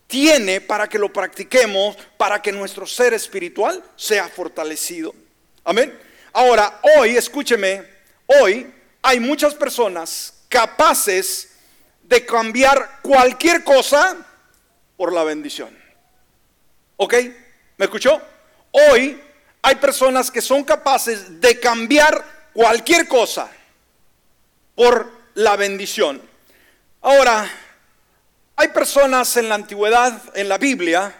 tiene 0.05 0.61
para 0.61 0.87
que 0.87 0.99
lo 0.99 1.11
practiquemos, 1.11 1.97
para 2.17 2.41
que 2.41 2.51
nuestro 2.51 2.85
ser 2.85 3.13
espiritual 3.13 3.83
sea 3.95 4.27
fortalecido. 4.27 5.15
Amén. 5.63 5.97
Ahora, 6.31 6.79
hoy, 6.97 7.17
escúcheme, 7.17 7.83
hoy 8.27 8.71
hay 9.01 9.19
muchas 9.19 9.55
personas 9.55 10.33
capaces 10.47 11.49
de 12.03 12.25
cambiar 12.25 12.99
cualquier 13.01 13.63
cosa 13.63 14.15
por 14.95 15.11
la 15.11 15.23
bendición. 15.23 15.75
¿Ok? 16.97 17.15
¿Me 17.77 17.85
escuchó? 17.85 18.19
Hoy 18.71 19.21
hay 19.61 19.75
personas 19.75 20.31
que 20.31 20.41
son 20.41 20.63
capaces 20.63 21.39
de 21.39 21.59
cambiar 21.59 22.49
cualquier 22.51 23.07
cosa 23.07 23.51
por 24.73 25.11
la 25.35 25.55
bendición. 25.55 26.19
Ahora, 27.01 27.47
hay 28.55 28.69
personas 28.69 29.37
en 29.37 29.49
la 29.49 29.55
antigüedad, 29.55 30.19
en 30.33 30.49
la 30.49 30.57
Biblia, 30.57 31.15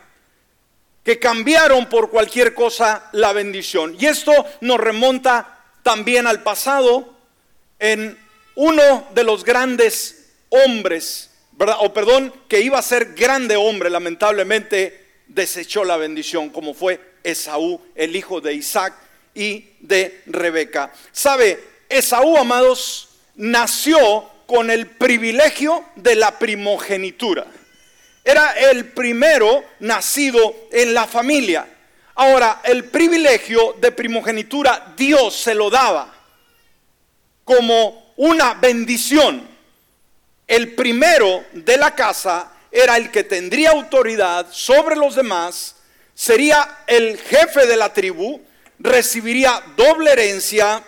que 1.03 1.19
cambiaron 1.19 1.87
por 1.89 2.09
cualquier 2.09 2.55
cosa 2.55 3.07
la 3.11 3.33
bendición. 3.33 3.95
Y 3.99 4.07
esto 4.07 4.31
nos 4.61 4.79
remonta 4.79 5.59
también 5.83 6.25
al 6.25 6.41
pasado 6.41 7.13
en 7.77 8.17
uno 8.55 9.07
de 9.13 9.23
los 9.23 9.43
grandes 9.43 10.33
hombres, 10.49 11.29
¿verdad? 11.51 11.77
O 11.81 11.93
perdón, 11.93 12.33
que 12.47 12.61
iba 12.61 12.79
a 12.79 12.81
ser 12.81 13.13
grande 13.13 13.55
hombre, 13.55 13.91
lamentablemente 13.91 15.06
desechó 15.27 15.84
la 15.84 15.98
bendición, 15.98 16.50
como 16.50 16.74
fue 16.74 17.00
Esaú, 17.24 17.81
el 17.96 18.15
hijo 18.15 18.41
de 18.41 18.53
Isaac 18.53 18.93
y 19.34 19.65
de 19.79 20.22
Rebeca. 20.25 20.91
¿Sabe? 21.12 21.60
Esaú, 21.89 22.38
amados, 22.38 23.10
nació 23.36 24.29
con 24.46 24.72
el 24.72 24.88
privilegio 24.88 25.86
de 25.96 26.15
la 26.15 26.39
primogenitura. 26.39 27.46
Era 28.24 28.51
el 28.53 28.86
primero 28.86 29.63
nacido 29.79 30.67
en 30.72 30.93
la 30.93 31.05
familia. 31.05 31.67
Ahora, 32.15 32.62
el 32.63 32.86
privilegio 32.86 33.75
de 33.79 33.91
primogenitura 33.91 34.93
Dios 34.98 35.36
se 35.36 35.53
lo 35.53 35.69
daba 35.69 36.13
como 37.43 38.13
una 38.17 38.55
bendición. 38.55 39.48
El 40.48 40.74
primero 40.75 41.46
de 41.53 41.77
la 41.77 41.93
casa 41.93 42.51
era 42.77 42.96
el 42.96 43.10
que 43.10 43.24
tendría 43.24 43.72
autoridad 43.72 44.46
sobre 44.51 44.96
los 44.96 45.15
demás, 45.15 45.75
sería 46.13 46.84
el 46.86 47.17
jefe 47.17 47.65
de 47.65 47.75
la 47.75 47.91
tribu, 47.91 48.39
recibiría 48.77 49.63
doble 49.75 50.12
herencia, 50.12 50.84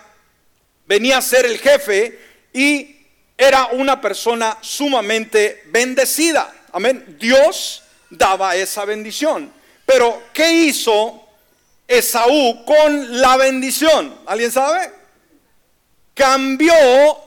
venía 0.86 1.18
a 1.18 1.22
ser 1.22 1.46
el 1.46 1.58
jefe 1.58 2.16
y 2.52 2.96
era 3.36 3.66
una 3.72 4.00
persona 4.00 4.56
sumamente 4.60 5.64
bendecida. 5.66 6.54
Amén. 6.72 7.16
Dios 7.18 7.82
daba 8.08 8.54
esa 8.54 8.84
bendición. 8.84 9.52
Pero, 9.84 10.22
¿qué 10.32 10.52
hizo 10.52 11.26
Esaú 11.88 12.64
con 12.64 13.20
la 13.20 13.36
bendición? 13.36 14.16
¿Alguien 14.26 14.52
sabe? 14.52 14.92
Cambió 16.14 16.72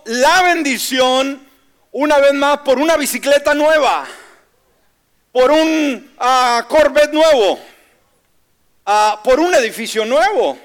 la 0.06 0.44
bendición 0.44 1.46
una 1.92 2.20
vez 2.20 2.34
más 2.34 2.60
por 2.60 2.80
una 2.80 2.96
bicicleta 2.96 3.54
nueva 3.54 4.08
por 5.34 5.52
un 5.52 6.16
uh, 6.20 6.68
Corvette 6.68 7.12
nuevo, 7.12 7.60
uh, 8.86 9.24
por 9.24 9.40
un 9.40 9.54
edificio 9.56 10.06
nuevo. 10.06 10.58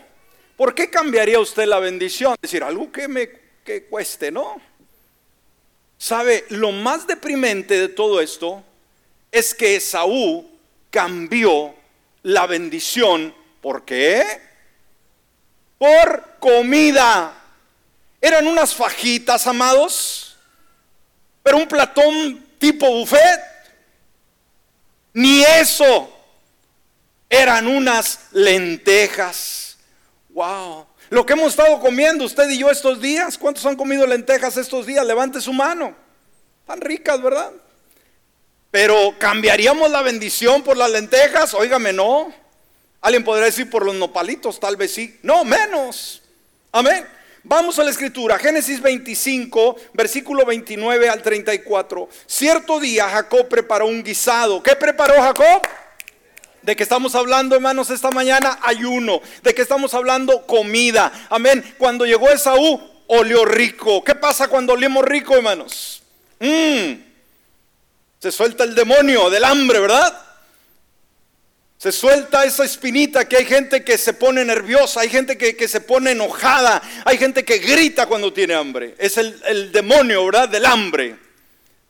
¿Por 0.56 0.75
qué 0.75 0.90
cambiaría 0.90 1.40
usted 1.40 1.64
la 1.64 1.78
bendición? 1.78 2.34
Es 2.34 2.42
decir, 2.42 2.62
algo 2.62 2.92
que 2.92 3.08
me 3.08 3.30
que 3.64 3.84
cueste, 3.84 4.30
¿no? 4.30 4.60
Sabe, 5.96 6.44
lo 6.50 6.70
más 6.70 7.06
deprimente 7.06 7.80
de 7.80 7.88
todo 7.88 8.20
esto 8.20 8.62
es 9.32 9.54
que 9.54 9.76
Esaú 9.76 10.48
cambió 10.90 11.75
la 12.22 12.46
bendición. 12.46 13.34
¿Por 13.62 13.84
qué? 13.84 14.22
Por 15.78 16.37
comida. 16.40 17.34
Eran 18.20 18.46
unas 18.46 18.75
fajitas, 18.75 19.46
amados, 19.46 20.37
pero 21.42 21.56
un 21.56 21.68
platón 21.68 22.44
tipo 22.58 22.90
buffet. 22.90 23.48
Ni 25.12 25.43
eso. 25.43 26.12
Eran 27.29 27.67
unas 27.67 28.21
lentejas. 28.33 29.77
Wow. 30.31 30.87
Lo 31.11 31.25
que 31.25 31.33
hemos 31.33 31.50
estado 31.50 31.81
comiendo 31.81 32.25
usted 32.25 32.49
y 32.50 32.59
yo 32.59 32.71
estos 32.71 33.00
días. 33.00 33.38
¿Cuántos 33.38 33.65
han 33.67 33.77
comido 33.77 34.07
lentejas 34.07 34.57
estos 34.57 34.87
días? 34.87 35.05
Levante 35.07 35.41
su 35.41 35.53
mano. 35.53 35.95
Tan 36.67 36.81
ricas, 36.81 37.21
¿verdad? 37.23 37.53
Pero 38.71 39.15
cambiaríamos 39.19 39.91
la 39.91 40.03
bendición 40.03 40.62
por 40.62 40.77
las 40.77 40.91
lentejas. 40.91 41.55
Óigame, 41.55 41.93
no. 41.93 42.33
Alguien 43.00 43.25
podría 43.25 43.47
decir 43.47 43.71
por 43.71 43.85
los 43.85 43.95
nopalitos, 43.95 44.61
tal 44.61 44.77
vez 44.77 44.93
sí. 44.93 45.19
No, 45.23 45.45
menos. 45.45 46.23
Amén. 46.73 47.07
Vamos 47.45 47.78
a 47.78 47.85
la 47.85 47.90
escritura, 47.90 48.38
Génesis 48.38 48.83
25, 48.83 49.76
versículo 49.95 50.45
29 50.45 51.09
al 51.09 51.23
34. 51.23 52.09
Cierto 52.26 52.80
día 52.80 53.09
Jacob 53.09 53.49
preparó 53.49 53.87
un 53.87 54.02
guisado. 54.02 54.62
¿Qué 54.62 54.75
preparó 54.75 55.14
Jacob? 55.14 55.62
¿De 56.62 56.76
qué 56.76 56.83
estamos 56.83 57.14
hablando, 57.14 57.54
hermanos, 57.54 57.90
esta 57.90 58.11
mañana? 58.11 58.59
Ayuno. 58.62 59.23
¿De 59.42 59.54
qué 59.54 59.62
estamos 59.62 59.95
hablando? 59.95 60.47
Comida. 60.47 61.11
Amén. 61.30 61.64
Cuando 61.78 62.04
llegó 62.04 62.28
Esaú, 62.28 62.80
olió 63.07 63.45
rico. 63.45 64.02
¿Qué 64.04 64.14
pasa 64.14 64.49
cuando 64.49 64.75
olimos 64.75 65.04
rico, 65.04 65.37
hermanos? 65.37 66.02
Mm. 66.40 66.95
Se 68.18 68.33
suelta 68.33 68.64
el 68.64 68.75
demonio 68.75 69.30
del 69.30 69.45
hambre, 69.45 69.78
¿verdad? 69.78 70.27
Se 71.78 71.92
suelta 71.92 72.44
esa 72.44 72.64
espinita 72.64 73.28
que 73.28 73.37
hay 73.37 73.44
gente 73.44 73.85
que 73.85 73.97
se 73.97 74.12
pone 74.12 74.44
nerviosa, 74.44 75.00
hay 75.00 75.08
gente 75.08 75.38
que, 75.38 75.68
se 75.68 75.80
pone 75.80 76.11
enojada, 76.11 76.82
hay 77.04 77.16
gente 77.16 77.44
que 77.44 77.58
grita 77.58 78.06
cuando 78.06 78.32
tiene 78.32 78.54
hambre. 78.54 78.97
Es 78.99 79.16
el, 79.16 79.40
el 79.47 79.70
demonio, 79.70 80.26
¿verdad? 80.26 80.49
Del 80.49 80.66
hambre. 80.66 81.16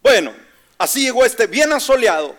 Bueno, 0.02 0.35
así 0.76 1.02
llegó 1.02 1.25
este 1.25 1.47
bien 1.47 1.73
asoleado. 1.73 2.37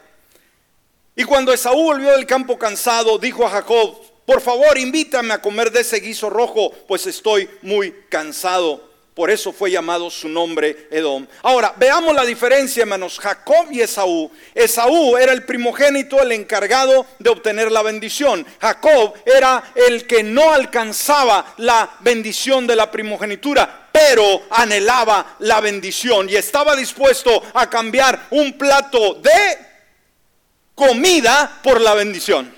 Y 1.15 1.23
cuando 1.23 1.51
Esaú 1.51 1.83
volvió 1.83 2.11
del 2.11 2.27
campo 2.27 2.59
cansado, 2.59 3.17
dijo 3.17 3.43
a 3.45 3.49
Jacob, 3.49 3.99
por 4.27 4.41
favor 4.41 4.77
invítame 4.77 5.33
a 5.33 5.41
comer 5.41 5.71
de 5.71 5.81
ese 5.81 5.99
guiso 5.99 6.29
rojo, 6.29 6.71
pues 6.87 7.07
estoy 7.07 7.49
muy 7.63 7.95
cansado. 8.09 8.88
Por 9.19 9.29
eso 9.29 9.51
fue 9.51 9.69
llamado 9.69 10.09
su 10.09 10.29
nombre 10.29 10.87
Edom. 10.89 11.27
Ahora, 11.43 11.73
veamos 11.75 12.15
la 12.15 12.23
diferencia, 12.23 12.83
hermanos. 12.83 13.19
Jacob 13.19 13.69
y 13.69 13.81
Esaú. 13.81 14.31
Esaú 14.55 15.17
era 15.17 15.33
el 15.33 15.43
primogénito, 15.43 16.21
el 16.21 16.31
encargado 16.31 17.05
de 17.19 17.29
obtener 17.29 17.69
la 17.69 17.81
bendición. 17.81 18.47
Jacob 18.61 19.15
era 19.25 19.73
el 19.75 20.07
que 20.07 20.23
no 20.23 20.53
alcanzaba 20.53 21.53
la 21.57 21.97
bendición 21.99 22.65
de 22.65 22.77
la 22.77 22.89
primogenitura, 22.89 23.89
pero 23.91 24.43
anhelaba 24.51 25.35
la 25.39 25.59
bendición 25.59 26.29
y 26.29 26.37
estaba 26.37 26.73
dispuesto 26.73 27.43
a 27.53 27.69
cambiar 27.69 28.27
un 28.29 28.57
plato 28.57 29.15
de 29.15 29.57
comida 30.75 31.59
por 31.61 31.81
la 31.81 31.93
bendición. 31.93 32.55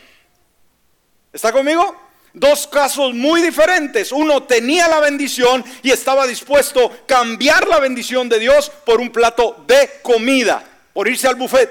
¿Está 1.34 1.52
conmigo? 1.52 2.01
Dos 2.34 2.66
casos 2.68 3.14
muy 3.14 3.42
diferentes. 3.42 4.12
Uno 4.12 4.44
tenía 4.44 4.88
la 4.88 5.00
bendición 5.00 5.64
y 5.84 5.92
estaba 5.92 6.26
dispuesto 6.26 6.86
a 6.86 7.06
cambiar 7.06 7.68
la 7.68 7.80
bendición 7.80 8.30
de 8.30 8.40
Dios 8.40 8.72
por 8.86 9.02
un 9.02 9.12
plato 9.12 9.64
de 9.68 10.00
comida, 10.02 10.64
por 10.94 11.08
irse 11.08 11.28
al 11.28 11.36
buffet. 11.36 11.70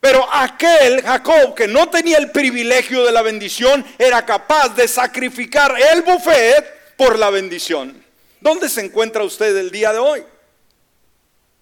Pero 0.00 0.28
aquel 0.30 1.02
Jacob 1.02 1.54
que 1.54 1.66
no 1.66 1.88
tenía 1.88 2.18
el 2.18 2.30
privilegio 2.30 3.04
de 3.04 3.12
la 3.12 3.22
bendición 3.22 3.84
era 3.98 4.24
capaz 4.24 4.68
de 4.70 4.86
sacrificar 4.86 5.74
el 5.92 6.02
buffet 6.02 6.94
por 6.96 7.18
la 7.18 7.30
bendición. 7.30 8.04
¿Dónde 8.40 8.68
se 8.68 8.84
encuentra 8.84 9.24
usted 9.24 9.56
el 9.56 9.70
día 9.70 9.92
de 9.92 9.98
hoy? 9.98 10.22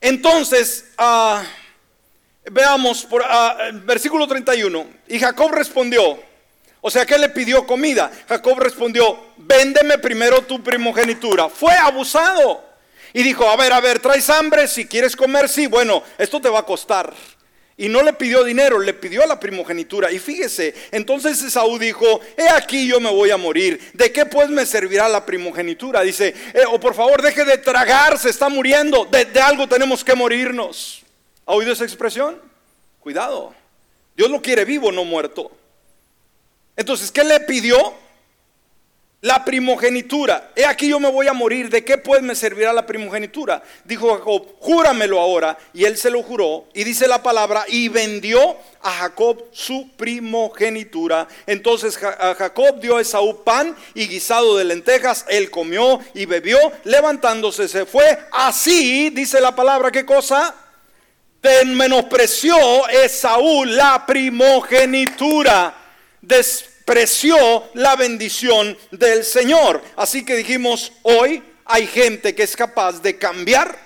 Entonces, 0.00 0.86
uh, 0.98 1.38
veamos 2.50 3.04
por 3.04 3.22
uh, 3.22 3.78
versículo 3.84 4.26
31. 4.26 4.86
Y 5.08 5.18
Jacob 5.18 5.50
respondió, 5.52 6.20
o 6.86 6.90
sea 6.90 7.06
que 7.06 7.16
le 7.16 7.30
pidió 7.30 7.66
comida. 7.66 8.12
Jacob 8.28 8.58
respondió, 8.58 9.18
véndeme 9.38 9.96
primero 9.96 10.42
tu 10.42 10.62
primogenitura. 10.62 11.48
Fue 11.48 11.72
abusado. 11.72 12.62
Y 13.14 13.22
dijo, 13.22 13.48
a 13.48 13.56
ver, 13.56 13.72
a 13.72 13.80
ver, 13.80 14.00
¿traes 14.00 14.28
hambre? 14.28 14.68
Si 14.68 14.84
quieres 14.86 15.16
comer, 15.16 15.48
sí, 15.48 15.66
bueno, 15.66 16.02
esto 16.18 16.42
te 16.42 16.50
va 16.50 16.58
a 16.58 16.66
costar. 16.66 17.10
Y 17.78 17.88
no 17.88 18.02
le 18.02 18.12
pidió 18.12 18.44
dinero, 18.44 18.78
le 18.78 18.92
pidió 18.92 19.24
la 19.24 19.40
primogenitura. 19.40 20.12
Y 20.12 20.18
fíjese, 20.18 20.74
entonces 20.90 21.42
Esaú 21.42 21.78
dijo, 21.78 22.20
he 22.36 22.50
aquí 22.50 22.86
yo 22.86 23.00
me 23.00 23.10
voy 23.10 23.30
a 23.30 23.38
morir. 23.38 23.80
¿De 23.94 24.12
qué 24.12 24.26
pues 24.26 24.50
me 24.50 24.66
servirá 24.66 25.08
la 25.08 25.24
primogenitura? 25.24 26.02
Dice, 26.02 26.34
eh, 26.52 26.66
o 26.66 26.74
oh, 26.74 26.80
por 26.80 26.94
favor 26.94 27.22
deje 27.22 27.46
de 27.46 27.56
tragar, 27.56 28.18
se 28.18 28.28
está 28.28 28.50
muriendo. 28.50 29.06
De, 29.06 29.24
de 29.24 29.40
algo 29.40 29.66
tenemos 29.66 30.04
que 30.04 30.14
morirnos. 30.14 31.02
¿Ha 31.46 31.54
oído 31.54 31.72
esa 31.72 31.84
expresión? 31.84 32.38
Cuidado. 33.00 33.54
Dios 34.14 34.30
lo 34.30 34.42
quiere 34.42 34.66
vivo, 34.66 34.92
no 34.92 35.06
muerto. 35.06 35.50
Entonces, 36.76 37.10
¿qué 37.10 37.24
le 37.24 37.40
pidió? 37.40 38.04
La 39.24 39.42
primogenitura. 39.42 40.50
He 40.54 40.66
aquí 40.66 40.86
yo 40.86 41.00
me 41.00 41.10
voy 41.10 41.28
a 41.28 41.32
morir. 41.32 41.70
¿De 41.70 41.82
qué 41.82 41.96
pues 41.96 42.20
me 42.20 42.34
servirá 42.34 42.74
la 42.74 42.84
primogenitura? 42.84 43.62
Dijo 43.82 44.12
Jacob, 44.12 44.56
júramelo 44.60 45.18
ahora. 45.18 45.56
Y 45.72 45.86
él 45.86 45.96
se 45.96 46.10
lo 46.10 46.22
juró. 46.22 46.66
Y 46.74 46.84
dice 46.84 47.08
la 47.08 47.22
palabra, 47.22 47.64
y 47.66 47.88
vendió 47.88 48.58
a 48.82 48.90
Jacob 48.90 49.44
su 49.50 49.92
primogenitura. 49.96 51.26
Entonces 51.46 51.96
Jacob 51.96 52.78
dio 52.80 52.98
a 52.98 53.00
Esaú 53.00 53.42
pan 53.42 53.74
y 53.94 54.08
guisado 54.08 54.58
de 54.58 54.64
lentejas. 54.64 55.24
Él 55.30 55.50
comió 55.50 56.00
y 56.12 56.26
bebió. 56.26 56.58
Levantándose 56.84 57.66
se 57.66 57.86
fue. 57.86 58.18
Así, 58.30 59.08
dice 59.08 59.40
la 59.40 59.56
palabra, 59.56 59.90
¿qué 59.90 60.04
cosa? 60.04 60.54
menospreció 61.64 62.88
Esaú 62.88 63.64
la 63.64 64.04
primogenitura 64.04 65.83
despreció 66.26 67.70
la 67.74 67.96
bendición 67.96 68.76
del 68.90 69.24
Señor. 69.24 69.82
Así 69.96 70.24
que 70.24 70.36
dijimos, 70.36 70.92
hoy 71.02 71.42
hay 71.64 71.86
gente 71.86 72.34
que 72.34 72.42
es 72.42 72.56
capaz 72.56 73.00
de 73.00 73.18
cambiar 73.18 73.78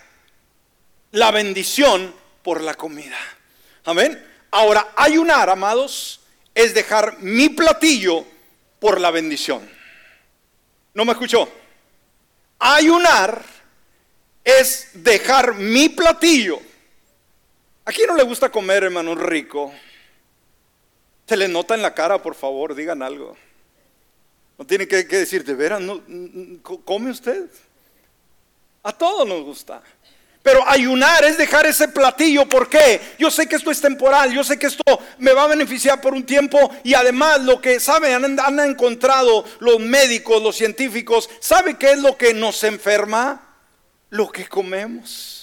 la 1.13 1.31
bendición 1.31 2.15
por 2.43 2.61
la 2.61 2.75
comida. 2.75 3.19
Amén. 3.85 4.25
Ahora, 4.51 4.93
ayunar, 4.97 5.51
amados, 5.51 6.21
es 6.55 6.75
dejar 6.75 7.19
mi 7.21 7.49
platillo 7.49 8.25
por 8.79 9.01
la 9.01 9.11
bendición. 9.11 9.69
¿No 10.95 11.05
me 11.05 11.13
escuchó? 11.13 11.49
Ayunar 12.59 13.43
es 14.43 14.91
dejar 14.95 15.55
mi 15.55 15.89
platillo. 15.89 16.61
¿A 17.85 17.91
no 18.07 18.17
le 18.17 18.23
gusta 18.23 18.51
comer, 18.51 18.85
hermano, 18.85 19.15
rico? 19.15 19.73
Se 21.29 21.37
le 21.37 21.47
nota 21.47 21.75
en 21.75 21.83
la 21.83 21.93
cara, 21.93 22.23
por 22.23 22.35
favor, 22.35 22.75
digan 22.75 23.03
algo. 23.03 23.37
No 24.57 24.65
tiene 24.65 24.89
que, 24.89 25.05
decir, 25.05 25.45
de 25.45 25.55
veras, 25.55 25.79
no, 25.79 26.01
¿come 26.85 27.11
usted? 27.11 27.45
A 28.83 28.93
todos 28.93 29.29
nos 29.29 29.43
gusta. 29.43 29.83
Pero 30.43 30.67
ayunar 30.67 31.25
es 31.25 31.37
dejar 31.37 31.67
ese 31.67 31.89
platillo. 31.89 32.49
¿Por 32.49 32.71
qué? 32.71 33.01
Yo 33.19 33.31
sé 33.31 33.47
que 33.47 33.57
esto 33.57 33.71
es 33.71 33.79
temporal, 33.79 34.33
yo 34.33 34.43
sé 34.43 34.59
que 34.59 34.69
esto 34.69 34.83
me 35.19 35.33
va 35.33 35.45
a 35.45 35.49
beneficiar 35.49 36.01
por 36.01 36.15
un 36.15 36.25
tiempo 36.25 36.75
y 36.83 36.95
además 36.95 37.43
lo 37.43 37.61
que 37.61 37.79
saben, 37.79 38.25
han, 38.25 38.41
han 38.41 38.61
encontrado 38.61 39.45
los 39.59 39.79
médicos, 39.81 40.43
los 40.43 40.57
científicos, 40.57 41.29
¿sabe 41.41 41.77
qué 41.77 41.91
es 41.93 41.99
lo 41.99 42.17
que 42.17 42.33
nos 42.33 42.65
enferma? 42.65 43.55
Lo 44.09 44.33
que 44.33 44.49
comemos. 44.49 45.38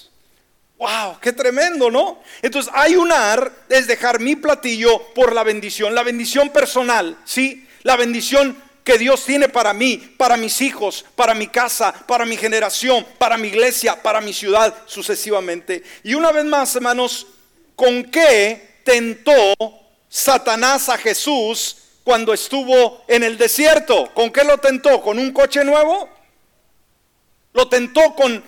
Wow, 0.77 1.19
qué 1.21 1.31
tremendo, 1.31 1.89
¿no? 1.89 2.21
Entonces, 2.41 2.71
ayunar 2.75 3.51
es 3.69 3.87
dejar 3.87 4.19
mi 4.19 4.35
platillo 4.35 5.01
por 5.13 5.33
la 5.33 5.43
bendición, 5.43 5.95
la 5.95 6.03
bendición 6.03 6.49
personal, 6.49 7.17
¿sí? 7.23 7.67
La 7.83 7.95
bendición 7.95 8.61
que 8.83 8.97
Dios 8.97 9.25
tiene 9.25 9.49
para 9.49 9.73
mí, 9.73 9.97
para 10.17 10.37
mis 10.37 10.61
hijos, 10.61 11.05
para 11.15 11.33
mi 11.33 11.47
casa, 11.47 11.93
para 12.07 12.25
mi 12.25 12.37
generación, 12.37 13.05
para 13.17 13.37
mi 13.37 13.47
iglesia, 13.47 14.01
para 14.01 14.21
mi 14.21 14.33
ciudad, 14.33 14.75
sucesivamente. 14.85 15.83
Y 16.03 16.13
una 16.13 16.31
vez 16.31 16.45
más, 16.45 16.75
hermanos, 16.75 17.25
¿con 17.75 18.03
qué 18.03 18.81
tentó 18.83 19.33
Satanás 20.09 20.89
a 20.89 20.97
Jesús 20.97 21.77
cuando 22.03 22.33
estuvo 22.33 23.03
en 23.07 23.23
el 23.23 23.37
desierto? 23.37 24.13
¿Con 24.13 24.31
qué 24.31 24.43
lo 24.43 24.59
tentó? 24.59 25.01
¿Con 25.01 25.17
un 25.17 25.31
coche 25.31 25.63
nuevo? 25.63 26.07
Lo 27.53 27.67
tentó 27.67 28.13
con 28.13 28.43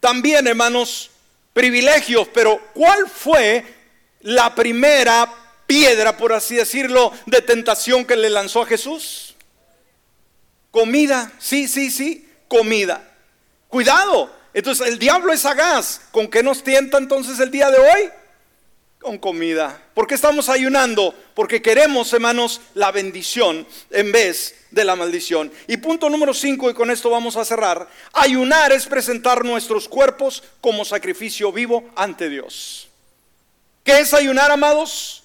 también, 0.00 0.46
hermanos, 0.46 1.11
privilegios, 1.52 2.28
pero 2.32 2.60
¿cuál 2.74 3.08
fue 3.08 3.64
la 4.20 4.54
primera 4.54 5.32
piedra, 5.66 6.16
por 6.16 6.32
así 6.32 6.56
decirlo, 6.56 7.12
de 7.26 7.42
tentación 7.42 8.04
que 8.04 8.16
le 8.16 8.30
lanzó 8.30 8.62
a 8.62 8.66
Jesús? 8.66 9.34
Comida, 10.70 11.32
sí, 11.38 11.68
sí, 11.68 11.90
sí, 11.90 12.28
comida. 12.48 13.02
Cuidado, 13.68 14.30
entonces 14.54 14.88
el 14.88 14.98
diablo 14.98 15.32
es 15.32 15.40
sagaz. 15.40 16.00
¿Con 16.10 16.28
qué 16.28 16.42
nos 16.42 16.62
tienta 16.62 16.98
entonces 16.98 17.38
el 17.40 17.50
día 17.50 17.70
de 17.70 17.78
hoy? 17.78 18.10
Con 19.02 19.18
comida. 19.18 19.82
¿Por 19.94 20.06
qué 20.06 20.14
estamos 20.14 20.48
ayunando? 20.48 21.12
Porque 21.34 21.60
queremos, 21.60 22.12
hermanos, 22.12 22.60
la 22.74 22.92
bendición 22.92 23.66
en 23.90 24.12
vez 24.12 24.54
de 24.70 24.84
la 24.84 24.94
maldición. 24.94 25.52
Y 25.66 25.78
punto 25.78 26.08
número 26.08 26.32
5, 26.32 26.70
y 26.70 26.74
con 26.74 26.88
esto 26.88 27.10
vamos 27.10 27.36
a 27.36 27.44
cerrar. 27.44 27.88
Ayunar 28.12 28.70
es 28.70 28.86
presentar 28.86 29.44
nuestros 29.44 29.88
cuerpos 29.88 30.44
como 30.60 30.84
sacrificio 30.84 31.50
vivo 31.50 31.90
ante 31.96 32.28
Dios. 32.28 32.88
¿Qué 33.82 33.98
es 33.98 34.14
ayunar, 34.14 34.52
amados? 34.52 35.21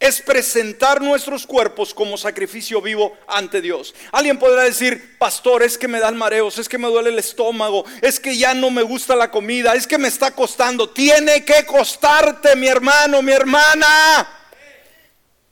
Es 0.00 0.22
presentar 0.22 1.02
nuestros 1.02 1.44
cuerpos 1.44 1.92
como 1.92 2.16
sacrificio 2.16 2.80
vivo 2.80 3.16
ante 3.26 3.60
Dios. 3.60 3.94
Alguien 4.12 4.38
podrá 4.38 4.62
decir, 4.62 5.18
pastor, 5.18 5.64
es 5.64 5.76
que 5.76 5.88
me 5.88 5.98
dan 5.98 6.16
mareos, 6.16 6.56
es 6.58 6.68
que 6.68 6.78
me 6.78 6.86
duele 6.86 7.10
el 7.10 7.18
estómago, 7.18 7.84
es 8.00 8.20
que 8.20 8.36
ya 8.36 8.54
no 8.54 8.70
me 8.70 8.82
gusta 8.82 9.16
la 9.16 9.30
comida, 9.30 9.74
es 9.74 9.88
que 9.88 9.98
me 9.98 10.06
está 10.06 10.30
costando. 10.30 10.88
Tiene 10.90 11.44
que 11.44 11.66
costarte, 11.66 12.54
mi 12.54 12.68
hermano, 12.68 13.22
mi 13.22 13.32
hermana. 13.32 14.28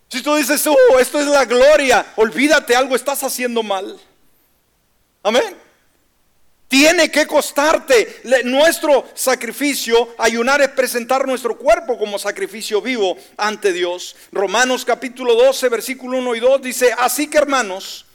Si 0.09 0.23
tú 0.23 0.37
dices, 0.37 0.65
oh, 0.67 0.99
esto 1.01 1.19
es 1.19 1.27
la 1.27 1.45
gloria, 1.45 2.07
olvídate 2.15 2.77
algo, 2.77 2.95
estás 2.95 3.25
haciendo 3.25 3.65
mal. 3.65 3.99
Amén. 5.25 5.66
Tiene 6.69 7.11
que 7.11 7.27
costarte. 7.27 8.23
nuestro 8.45 9.07
sacrificio, 9.15 10.15
ayunar 10.19 10.61
es 10.61 10.69
presentar 10.71 11.27
nuestro 11.27 11.57
cuerpo 11.57 11.97
como 11.97 12.19
sacrificio 12.19 12.83
vivo 12.83 13.17
ante 13.37 13.73
Dios. 13.73 14.17
Romanos 14.33 14.85
capítulo 14.85 15.35
12, 15.35 15.69
versículo 15.69 16.19
1 16.19 16.35
y 16.35 16.41
2 16.41 16.63
dice, 16.63 16.93
así 16.99 17.29
que 17.29 17.39
hermanos, 17.39 18.07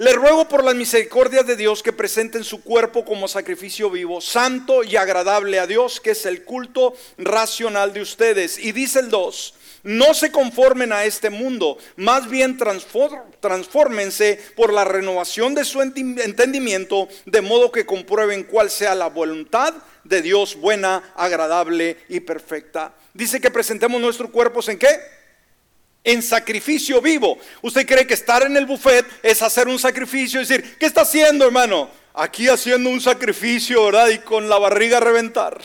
le 0.00 0.14
ruego 0.14 0.48
por 0.48 0.64
las 0.64 0.74
misericordias 0.74 1.46
de 1.46 1.56
Dios 1.56 1.82
que 1.82 1.92
presenten 1.92 2.42
su 2.42 2.62
cuerpo 2.62 3.04
como 3.04 3.28
sacrificio 3.28 3.90
vivo, 3.90 4.22
santo 4.22 4.82
y 4.82 4.96
agradable 4.96 5.58
a 5.58 5.66
Dios, 5.66 6.00
que 6.00 6.12
es 6.12 6.24
el 6.24 6.44
culto 6.44 6.94
racional 7.18 7.92
de 7.92 8.00
ustedes. 8.00 8.58
Y 8.58 8.72
dice 8.72 9.00
el 9.00 9.10
2, 9.10 9.54
no 9.82 10.14
se 10.14 10.30
conformen 10.30 10.92
a 10.92 11.04
este 11.04 11.30
mundo, 11.30 11.78
más 11.96 12.28
bien 12.28 12.58
transfórmense 12.58 14.40
por 14.56 14.72
la 14.72 14.84
renovación 14.84 15.54
de 15.54 15.64
su 15.64 15.80
entendimiento, 15.80 17.08
de 17.26 17.40
modo 17.40 17.72
que 17.72 17.86
comprueben 17.86 18.44
cuál 18.44 18.70
sea 18.70 18.94
la 18.94 19.08
voluntad 19.08 19.74
de 20.04 20.22
Dios 20.22 20.56
buena, 20.56 21.12
agradable 21.16 21.98
y 22.08 22.20
perfecta. 22.20 22.94
Dice 23.14 23.40
que 23.40 23.50
presentemos 23.50 24.00
nuestros 24.00 24.30
cuerpos 24.30 24.68
en 24.68 24.78
qué? 24.78 25.00
En 26.02 26.22
sacrificio 26.22 27.00
vivo. 27.02 27.38
¿Usted 27.60 27.86
cree 27.86 28.06
que 28.06 28.14
estar 28.14 28.42
en 28.42 28.56
el 28.56 28.66
buffet 28.66 29.04
es 29.22 29.42
hacer 29.42 29.68
un 29.68 29.78
sacrificio? 29.78 30.40
Es 30.40 30.48
decir, 30.48 30.78
¿qué 30.78 30.86
está 30.86 31.02
haciendo, 31.02 31.44
hermano? 31.44 31.90
Aquí 32.14 32.48
haciendo 32.48 32.88
un 32.90 33.00
sacrificio, 33.00 33.84
¿verdad? 33.84 34.08
Y 34.08 34.18
con 34.18 34.48
la 34.48 34.58
barriga 34.58 34.96
a 34.96 35.00
reventar. 35.00 35.60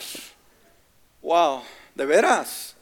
Wow, 1.22 1.62
¿de 1.94 2.04
veras? 2.04 2.75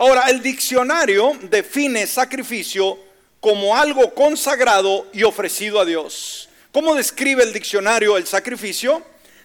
Ahora, 0.00 0.30
el 0.30 0.40
diccionario 0.40 1.38
define 1.42 2.06
sacrificio 2.06 2.98
como 3.38 3.76
algo 3.76 4.14
consagrado 4.14 5.06
y 5.12 5.24
ofrecido 5.24 5.78
a 5.78 5.84
Dios. 5.84 6.48
¿Cómo 6.72 6.94
describe 6.94 7.42
el 7.42 7.52
diccionario 7.52 8.16
el 8.16 8.26
sacrificio? 8.26 9.02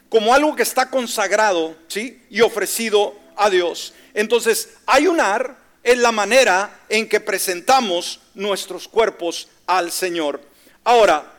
Como 0.08 0.34
algo 0.34 0.56
que 0.56 0.63
está 0.63 0.89
consagrado, 0.89 1.76
¿sí? 1.89 2.24
Y 2.30 2.39
ofrecido 2.39 3.20
a 3.36 3.50
Dios. 3.50 3.94
Entonces, 4.13 4.70
ayunar 4.86 5.58
es 5.84 5.98
la 5.98 6.13
manera 6.13 6.80
en 6.88 7.10
que 7.10 7.20
presentamos 7.20 8.22
nuestros 8.34 8.88
cuerpos 8.88 9.50
al 9.68 9.91
Señor. 9.91 10.39
Ahora, 10.86 11.34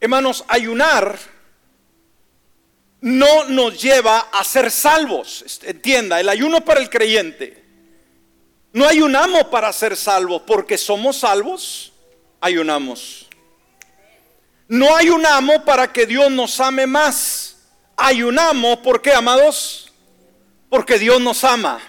hermanos, 0.00 0.46
ayunar 0.48 1.18
no 3.02 3.44
nos 3.44 3.82
lleva 3.82 4.30
a 4.32 4.42
ser 4.44 4.70
salvos. 4.70 5.60
Entienda, 5.62 6.18
el 6.18 6.30
ayuno 6.30 6.64
para 6.64 6.80
el 6.80 6.88
creyente 6.88 7.65
no 8.76 8.86
ayunamos 8.86 9.44
para 9.44 9.72
ser 9.72 9.96
salvos, 9.96 10.42
porque 10.46 10.76
somos 10.76 11.20
salvos, 11.20 11.94
ayunamos. 12.42 13.26
No 14.68 14.94
ayunamos 14.94 15.62
para 15.62 15.90
que 15.90 16.04
Dios 16.04 16.30
nos 16.30 16.60
ame 16.60 16.86
más. 16.86 17.56
Ayunamos, 17.96 18.80
¿por 18.80 19.00
qué, 19.00 19.14
amados? 19.14 19.90
Porque 20.68 20.98
Dios 20.98 21.22
nos 21.22 21.42
ama. 21.42 21.80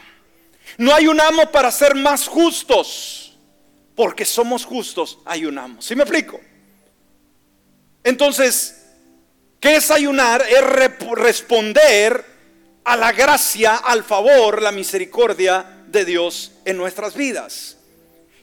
No 0.78 0.95
ayunamos 0.95 1.47
para 1.47 1.73
ser 1.73 1.93
más 1.93 2.26
justos, 2.26 3.38
porque 3.93 4.23
somos 4.23 4.63
justos, 4.63 5.19
ayunamos. 5.26 5.84
¿Sí 5.84 5.93
me 5.93 6.04
explico? 6.04 6.39
Entonces, 8.02 8.86
¿qué 9.60 9.76
es 9.76 9.91
ayunar? 9.91 10.41
Es 10.50 10.62
responder 10.63 12.23
a 12.86 12.95
la 12.95 13.12
gracia, 13.12 13.76
al 13.76 14.06
favor, 14.06 14.62
la 14.62 14.71
misericordia 14.71 15.77
de 15.88 16.06
Dios 16.06 16.52
en 16.65 16.78
nuestras 16.78 17.15
vidas. 17.15 17.78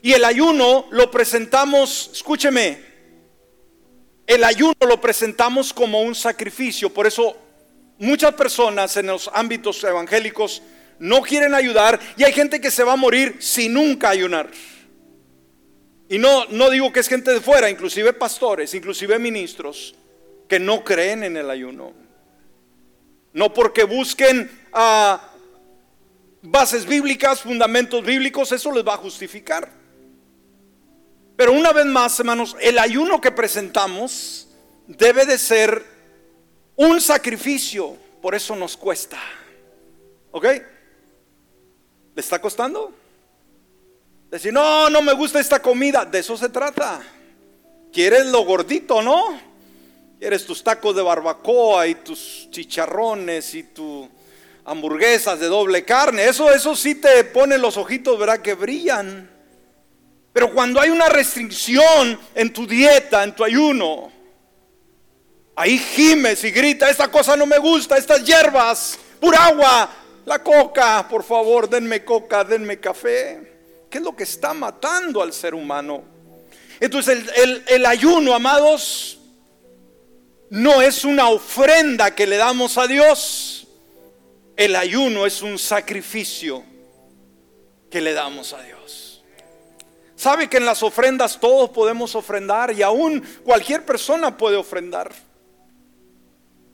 Y 0.01 0.13
el 0.13 0.23
ayuno 0.23 0.87
lo 0.91 1.09
presentamos, 1.09 2.11
escúcheme, 2.13 2.79
el 4.27 4.43
ayuno 4.43 4.75
lo 4.87 4.99
presentamos 5.01 5.73
como 5.73 6.01
un 6.01 6.15
sacrificio. 6.15 6.91
Por 6.91 7.07
eso 7.07 7.37
muchas 7.97 8.33
personas 8.33 8.97
en 8.97 9.07
los 9.07 9.29
ámbitos 9.33 9.83
evangélicos 9.83 10.61
no 10.99 11.21
quieren 11.21 11.53
ayudar 11.53 11.99
y 12.17 12.23
hay 12.23 12.33
gente 12.33 12.61
que 12.61 12.71
se 12.71 12.83
va 12.83 12.93
a 12.93 12.97
morir 12.97 13.37
sin 13.39 13.73
nunca 13.73 14.09
ayunar. 14.09 14.49
Y 16.07 16.19
no, 16.19 16.45
no 16.45 16.69
digo 16.69 16.91
que 16.93 16.99
es 16.99 17.07
gente 17.07 17.31
de 17.31 17.41
fuera, 17.41 17.69
inclusive 17.69 18.13
pastores, 18.13 18.73
inclusive 18.75 19.17
ministros, 19.17 19.95
que 20.47 20.59
no 20.59 20.83
creen 20.83 21.23
en 21.23 21.35
el 21.35 21.49
ayuno. 21.49 21.93
No 23.33 23.53
porque 23.53 23.83
busquen 23.83 24.49
a 24.71 25.31
bases 26.45 26.85
bíblicas, 26.85 27.41
fundamentos 27.41 28.03
bíblicos, 28.03 28.51
eso 28.51 28.71
les 28.71 28.85
va 28.85 28.93
a 28.93 28.97
justificar. 28.97 29.69
Pero 31.35 31.51
una 31.51 31.73
vez 31.73 31.85
más, 31.85 32.19
hermanos, 32.19 32.55
el 32.61 32.79
ayuno 32.79 33.19
que 33.19 33.31
presentamos 33.31 34.47
debe 34.87 35.25
de 35.25 35.37
ser 35.37 35.85
un 36.75 37.01
sacrificio, 37.01 37.97
por 38.21 38.35
eso 38.35 38.55
nos 38.55 38.77
cuesta. 38.77 39.19
¿Ok? 40.31 40.45
¿Le 40.45 40.61
está 42.15 42.39
costando? 42.39 42.93
Decir, 44.29 44.53
no, 44.53 44.89
no 44.89 45.01
me 45.01 45.13
gusta 45.13 45.39
esta 45.39 45.61
comida, 45.61 46.05
de 46.05 46.19
eso 46.19 46.37
se 46.37 46.49
trata. 46.49 47.01
¿Quieres 47.91 48.25
lo 48.27 48.43
gordito, 48.43 49.01
no? 49.01 49.39
¿Quieres 50.19 50.45
tus 50.45 50.63
tacos 50.63 50.95
de 50.95 51.01
barbacoa 51.01 51.87
y 51.87 51.95
tus 51.95 52.49
chicharrones 52.49 53.53
y 53.55 53.63
tu 53.63 54.09
hamburguesas 54.65 55.39
de 55.39 55.45
doble 55.45 55.85
carne. 55.85 56.25
Eso, 56.25 56.51
eso 56.51 56.75
sí 56.75 56.95
te 56.95 57.23
pone 57.23 57.57
los 57.57 57.77
ojitos, 57.77 58.17
¿verdad? 58.17 58.41
Que 58.41 58.55
brillan. 58.55 59.29
Pero 60.33 60.53
cuando 60.53 60.81
hay 60.81 60.89
una 60.89 61.07
restricción 61.07 62.19
en 62.33 62.51
tu 62.51 62.67
dieta, 62.67 63.23
en 63.23 63.33
tu 63.33 63.43
ayuno, 63.43 64.11
ahí 65.55 65.77
gimes 65.77 66.43
y 66.43 66.51
grita, 66.51 66.89
esta 66.89 67.07
cosa 67.09 67.37
no 67.37 67.45
me 67.45 67.57
gusta, 67.57 67.95
estas 67.95 68.25
hierbas, 68.25 68.99
pura 69.21 69.45
agua, 69.45 69.89
la 70.25 70.43
coca, 70.43 71.07
por 71.07 71.23
favor, 71.23 71.69
denme 71.69 72.03
coca, 72.03 72.43
denme 72.43 72.79
café. 72.79 73.53
¿Qué 73.89 73.99
es 73.99 74.03
lo 74.03 74.13
que 74.13 74.23
está 74.23 74.53
matando 74.53 75.21
al 75.21 75.31
ser 75.31 75.55
humano? 75.55 76.03
Entonces 76.81 77.23
el, 77.37 77.63
el 77.67 77.85
ayuno, 77.85 78.33
amados, 78.33 79.19
no 80.49 80.81
es 80.81 81.05
una 81.05 81.29
ofrenda 81.29 82.13
que 82.13 82.27
le 82.27 82.35
damos 82.35 82.77
a 82.77 82.87
Dios 82.87 83.64
el 84.57 84.75
ayuno 84.75 85.25
es 85.25 85.41
un 85.41 85.57
sacrificio 85.57 86.63
que 87.89 88.01
le 88.01 88.13
damos 88.13 88.53
a 88.53 88.61
Dios. 88.61 89.23
Sabe 90.15 90.49
que 90.49 90.57
en 90.57 90.65
las 90.65 90.81
ofrendas 90.81 91.39
todos 91.39 91.69
podemos 91.69 92.15
ofrendar 92.15 92.71
y 92.71 92.81
aún 92.81 93.21
cualquier 93.43 93.85
persona 93.85 94.37
puede 94.37 94.55
ofrendar. 94.55 95.13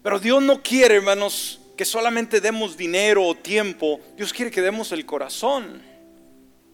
Pero 0.03 0.19
Dios 0.19 0.41
no 0.41 0.61
quiere, 0.61 0.95
hermanos, 0.95 1.59
que 1.75 1.85
solamente 1.85 2.39
demos 2.39 2.77
dinero 2.77 3.25
o 3.25 3.35
tiempo. 3.35 3.99
Dios 4.15 4.31
quiere 4.31 4.51
que 4.51 4.61
demos 4.61 4.91
el 4.91 5.05
corazón. 5.05 5.81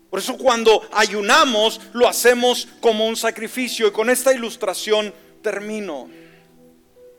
Por 0.09 0.19
eso 0.19 0.37
cuando 0.37 0.87
ayunamos 0.93 1.81
lo 1.93 2.07
hacemos 2.07 2.67
como 2.81 3.07
un 3.07 3.15
sacrificio. 3.15 3.87
Y 3.87 3.91
con 3.91 4.09
esta 4.09 4.33
ilustración 4.33 5.13
termino. 5.41 6.09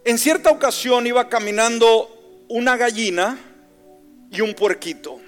En 0.05 0.19
cierta 0.19 0.51
ocasión 0.51 1.07
iba 1.07 1.29
caminando 1.29 2.45
una 2.49 2.77
gallina 2.77 3.39
y 4.31 4.41
un 4.41 4.55
puerquito. 4.55 5.21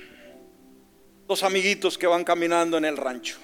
Dos 1.27 1.43
amiguitos 1.43 1.97
que 1.97 2.07
van 2.07 2.25
caminando 2.25 2.77
en 2.77 2.85
el 2.85 2.97
rancho. 2.97 3.39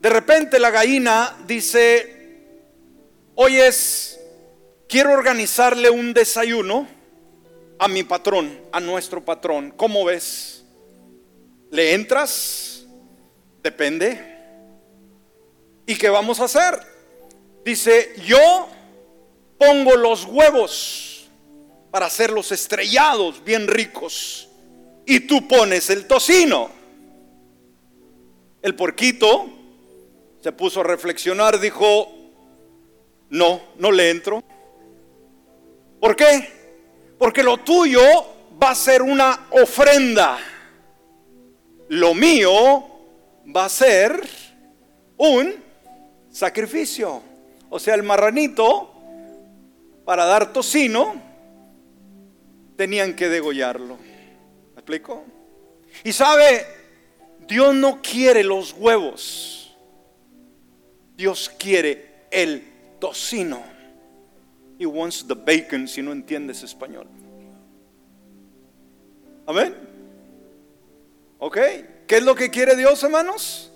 De 0.00 0.08
repente 0.08 0.58
la 0.58 0.70
gallina 0.70 1.36
dice, 1.46 2.38
oyes, 3.34 4.20
quiero 4.88 5.12
organizarle 5.12 5.90
un 5.90 6.12
desayuno 6.12 6.86
a 7.78 7.88
mi 7.88 8.02
patrón, 8.02 8.60
a 8.72 8.80
nuestro 8.80 9.24
patrón. 9.24 9.72
¿Cómo 9.76 10.04
ves? 10.04 10.64
¿Le 11.70 11.94
entras? 11.94 12.84
Depende. 13.62 14.34
¿Y 15.86 15.96
qué 15.96 16.08
vamos 16.08 16.40
a 16.40 16.44
hacer? 16.44 16.80
Dice, 17.64 18.14
yo 18.26 18.68
pongo 19.58 19.96
los 19.96 20.24
huevos 20.24 21.13
para 21.94 22.06
hacerlos 22.06 22.50
estrellados, 22.50 23.44
bien 23.44 23.68
ricos. 23.68 24.48
Y 25.06 25.20
tú 25.20 25.46
pones 25.46 25.90
el 25.90 26.08
tocino. 26.08 26.68
El 28.60 28.74
porquito 28.74 29.48
se 30.42 30.50
puso 30.50 30.80
a 30.80 30.82
reflexionar, 30.82 31.60
dijo, 31.60 32.12
no, 33.30 33.60
no 33.78 33.92
le 33.92 34.10
entro. 34.10 34.42
¿Por 36.00 36.16
qué? 36.16 37.14
Porque 37.16 37.44
lo 37.44 37.58
tuyo 37.58 38.02
va 38.60 38.70
a 38.70 38.74
ser 38.74 39.00
una 39.00 39.46
ofrenda. 39.52 40.36
Lo 41.90 42.12
mío 42.12 42.88
va 43.54 43.66
a 43.66 43.68
ser 43.68 44.20
un 45.16 45.54
sacrificio. 46.28 47.22
O 47.70 47.78
sea, 47.78 47.94
el 47.94 48.02
marranito 48.02 48.90
para 50.04 50.24
dar 50.24 50.52
tocino 50.52 51.23
tenían 52.76 53.14
que 53.14 53.28
degollarlo. 53.28 53.96
¿Me 53.96 54.80
explico? 54.80 55.24
Y 56.02 56.12
sabe, 56.12 56.66
Dios 57.46 57.74
no 57.74 58.00
quiere 58.02 58.42
los 58.42 58.72
huevos. 58.72 59.76
Dios 61.16 61.50
quiere 61.58 62.26
el 62.30 62.64
tocino. 62.98 63.62
He 64.78 64.86
wants 64.86 65.26
the 65.26 65.34
bacon 65.34 65.86
si 65.86 66.02
no 66.02 66.12
entiendes 66.12 66.62
español. 66.62 67.06
Amén. 69.46 69.76
¿Ok? 71.38 71.58
¿Qué 72.06 72.16
es 72.16 72.22
lo 72.22 72.34
que 72.34 72.50
quiere 72.50 72.74
Dios, 72.74 73.02
hermanos? 73.04 73.70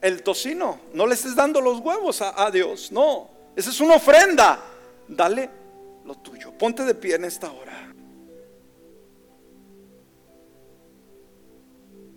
El 0.00 0.22
tocino. 0.22 0.80
No 0.92 1.06
le 1.06 1.14
estés 1.14 1.34
dando 1.34 1.60
los 1.60 1.80
huevos 1.80 2.22
a, 2.22 2.44
a 2.44 2.50
Dios. 2.50 2.92
No. 2.92 3.28
Esa 3.56 3.70
es 3.70 3.80
una 3.80 3.96
ofrenda. 3.96 4.62
Dale 5.08 5.50
lo 6.04 6.14
tuyo. 6.16 6.52
Ponte 6.52 6.84
de 6.84 6.94
pie 6.94 7.16
en 7.16 7.24
esta 7.24 7.50
hora. 7.50 7.95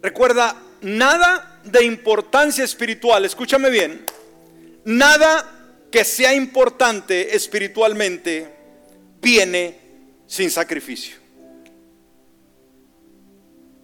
Recuerda, 0.02 0.56
nada 0.82 1.60
de 1.64 1.84
importancia 1.84 2.64
espiritual, 2.64 3.26
escúchame 3.26 3.70
bien, 3.70 4.06
nada 4.86 5.60
que 5.92 6.06
sea 6.06 6.34
importante 6.34 7.36
espiritualmente 7.36 8.48
viene 9.22 9.78
sin 10.28 10.50
sacrificio. 10.50 11.18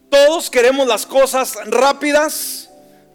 Todos 0.09 0.49
queremos 0.49 0.87
las 0.87 1.05
cosas 1.05 1.57
rápidas, 1.65 2.69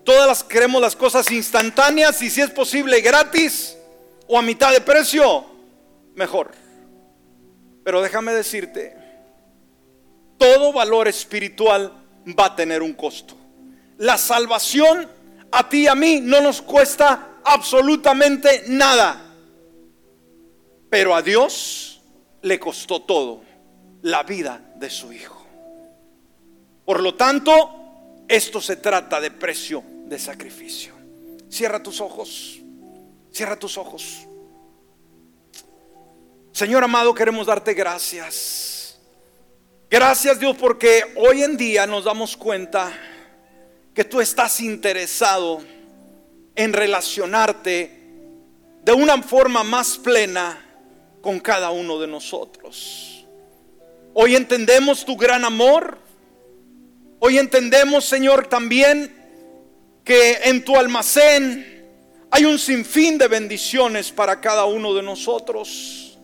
todas 0.04 0.26
las 0.26 0.44
queremos 0.44 0.82
las 0.82 0.94
cosas 0.94 1.30
instantáneas 1.30 2.20
y 2.20 2.28
si 2.28 2.42
es 2.42 2.50
posible 2.50 3.00
gratis 3.00 3.76
o 4.26 4.38
a 4.38 4.42
mitad 4.42 4.72
de 4.72 4.82
precio, 4.82 5.46
mejor. 6.14 6.50
Pero 7.82 8.02
déjame 8.02 8.34
decirte, 8.34 8.94
todo 10.36 10.72
valor 10.72 11.08
espiritual 11.08 11.99
va 12.26 12.46
a 12.46 12.56
tener 12.56 12.82
un 12.82 12.94
costo. 12.94 13.34
La 13.98 14.16
salvación 14.16 15.08
a 15.50 15.68
ti 15.68 15.82
y 15.82 15.86
a 15.86 15.94
mí 15.94 16.20
no 16.20 16.40
nos 16.40 16.62
cuesta 16.62 17.40
absolutamente 17.44 18.64
nada. 18.68 19.26
Pero 20.88 21.14
a 21.14 21.22
Dios 21.22 22.00
le 22.42 22.58
costó 22.58 23.02
todo, 23.02 23.42
la 24.02 24.22
vida 24.22 24.72
de 24.76 24.90
su 24.90 25.12
Hijo. 25.12 25.46
Por 26.84 27.00
lo 27.00 27.14
tanto, 27.14 28.24
esto 28.28 28.60
se 28.60 28.76
trata 28.76 29.20
de 29.20 29.30
precio 29.30 29.82
de 30.06 30.18
sacrificio. 30.18 30.94
Cierra 31.48 31.82
tus 31.82 32.00
ojos, 32.00 32.60
cierra 33.32 33.56
tus 33.56 33.76
ojos. 33.78 34.26
Señor 36.52 36.82
amado, 36.82 37.14
queremos 37.14 37.46
darte 37.46 37.74
gracias. 37.74 38.79
Gracias 39.90 40.38
Dios 40.38 40.56
porque 40.56 41.02
hoy 41.16 41.42
en 41.42 41.56
día 41.56 41.84
nos 41.84 42.04
damos 42.04 42.36
cuenta 42.36 42.96
que 43.92 44.04
tú 44.04 44.20
estás 44.20 44.60
interesado 44.60 45.64
en 46.54 46.72
relacionarte 46.72 47.90
de 48.84 48.92
una 48.92 49.20
forma 49.20 49.64
más 49.64 49.98
plena 49.98 50.64
con 51.20 51.40
cada 51.40 51.72
uno 51.72 51.98
de 51.98 52.06
nosotros. 52.06 53.26
Hoy 54.14 54.36
entendemos 54.36 55.04
tu 55.04 55.16
gran 55.16 55.44
amor. 55.44 55.98
Hoy 57.18 57.38
entendemos, 57.38 58.04
Señor, 58.04 58.46
también 58.46 59.12
que 60.04 60.34
en 60.44 60.64
tu 60.64 60.76
almacén 60.76 61.84
hay 62.30 62.44
un 62.44 62.60
sinfín 62.60 63.18
de 63.18 63.26
bendiciones 63.26 64.12
para 64.12 64.40
cada 64.40 64.66
uno 64.66 64.94
de 64.94 65.02
nosotros. 65.02 66.16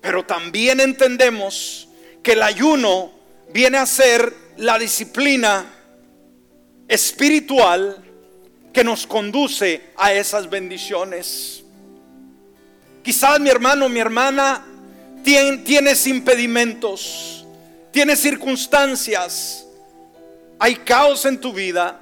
Pero 0.00 0.26
también 0.26 0.80
entendemos 0.80 1.88
que 2.24 2.32
el 2.32 2.42
ayuno 2.42 3.12
viene 3.52 3.78
a 3.78 3.86
ser 3.86 4.34
la 4.56 4.78
disciplina 4.78 5.66
espiritual 6.88 8.02
que 8.72 8.82
nos 8.82 9.06
conduce 9.06 9.82
a 9.96 10.12
esas 10.12 10.50
bendiciones. 10.50 11.62
Quizás 13.04 13.38
mi 13.38 13.50
hermano, 13.50 13.88
mi 13.88 14.00
hermana, 14.00 14.64
tienes 15.22 16.06
impedimentos, 16.06 17.44
tienes 17.92 18.20
circunstancias, 18.20 19.66
hay 20.58 20.76
caos 20.76 21.24
en 21.26 21.38
tu 21.38 21.52
vida 21.52 22.00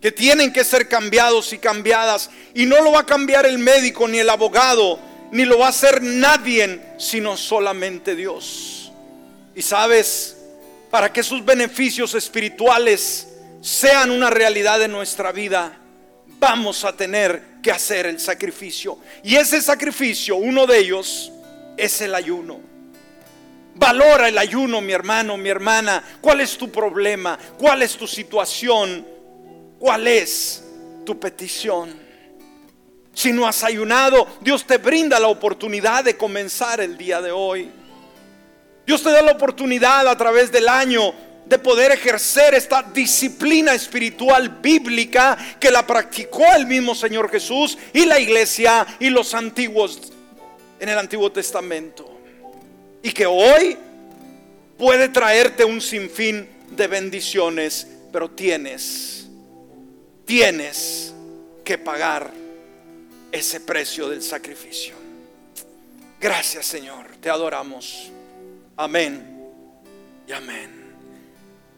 que 0.00 0.12
tienen 0.12 0.52
que 0.52 0.64
ser 0.64 0.88
cambiados 0.88 1.52
y 1.52 1.58
cambiadas. 1.58 2.30
Y 2.54 2.66
no 2.66 2.82
lo 2.82 2.92
va 2.92 3.00
a 3.00 3.06
cambiar 3.06 3.46
el 3.46 3.58
médico 3.58 4.08
ni 4.08 4.18
el 4.18 4.30
abogado, 4.30 4.98
ni 5.30 5.44
lo 5.44 5.58
va 5.58 5.66
a 5.66 5.70
hacer 5.70 6.02
nadie, 6.02 6.80
sino 6.98 7.36
solamente 7.36 8.14
Dios. 8.14 8.79
Y 9.60 9.62
sabes, 9.62 10.38
para 10.90 11.12
que 11.12 11.22
sus 11.22 11.44
beneficios 11.44 12.14
espirituales 12.14 13.28
sean 13.60 14.10
una 14.10 14.30
realidad 14.30 14.80
en 14.80 14.90
nuestra 14.90 15.32
vida, 15.32 15.76
vamos 16.38 16.82
a 16.86 16.96
tener 16.96 17.60
que 17.62 17.70
hacer 17.70 18.06
el 18.06 18.18
sacrificio. 18.18 18.96
Y 19.22 19.36
ese 19.36 19.60
sacrificio, 19.60 20.36
uno 20.36 20.66
de 20.66 20.78
ellos, 20.78 21.30
es 21.76 22.00
el 22.00 22.14
ayuno. 22.14 22.58
Valora 23.74 24.30
el 24.30 24.38
ayuno, 24.38 24.80
mi 24.80 24.94
hermano, 24.94 25.36
mi 25.36 25.50
hermana. 25.50 26.02
¿Cuál 26.22 26.40
es 26.40 26.56
tu 26.56 26.72
problema? 26.72 27.38
¿Cuál 27.58 27.82
es 27.82 27.98
tu 27.98 28.06
situación? 28.06 29.06
¿Cuál 29.78 30.06
es 30.06 30.64
tu 31.04 31.20
petición? 31.20 32.00
Si 33.12 33.30
no 33.30 33.46
has 33.46 33.62
ayunado, 33.62 34.26
Dios 34.40 34.66
te 34.66 34.78
brinda 34.78 35.20
la 35.20 35.28
oportunidad 35.28 36.02
de 36.02 36.16
comenzar 36.16 36.80
el 36.80 36.96
día 36.96 37.20
de 37.20 37.30
hoy. 37.30 37.70
Dios 38.90 39.04
te 39.04 39.12
da 39.12 39.22
la 39.22 39.30
oportunidad 39.30 40.08
a 40.08 40.16
través 40.16 40.50
del 40.50 40.68
año 40.68 41.14
de 41.46 41.60
poder 41.60 41.92
ejercer 41.92 42.54
esta 42.54 42.82
disciplina 42.82 43.72
espiritual 43.72 44.48
bíblica 44.60 45.38
que 45.60 45.70
la 45.70 45.86
practicó 45.86 46.42
el 46.56 46.66
mismo 46.66 46.96
Señor 46.96 47.30
Jesús 47.30 47.78
y 47.92 48.04
la 48.04 48.18
iglesia 48.18 48.84
y 48.98 49.08
los 49.10 49.32
antiguos 49.32 50.12
en 50.80 50.88
el 50.88 50.98
Antiguo 50.98 51.30
Testamento. 51.30 52.18
Y 53.00 53.12
que 53.12 53.26
hoy 53.26 53.76
puede 54.76 55.08
traerte 55.08 55.64
un 55.64 55.80
sinfín 55.80 56.48
de 56.70 56.88
bendiciones, 56.88 57.86
pero 58.12 58.28
tienes, 58.28 59.28
tienes 60.24 61.14
que 61.64 61.78
pagar 61.78 62.32
ese 63.30 63.60
precio 63.60 64.08
del 64.08 64.20
sacrificio. 64.20 64.96
Gracias 66.20 66.66
Señor, 66.66 67.06
te 67.20 67.30
adoramos. 67.30 68.10
Amén 68.82 69.52
y 70.26 70.32
amén. 70.32 70.70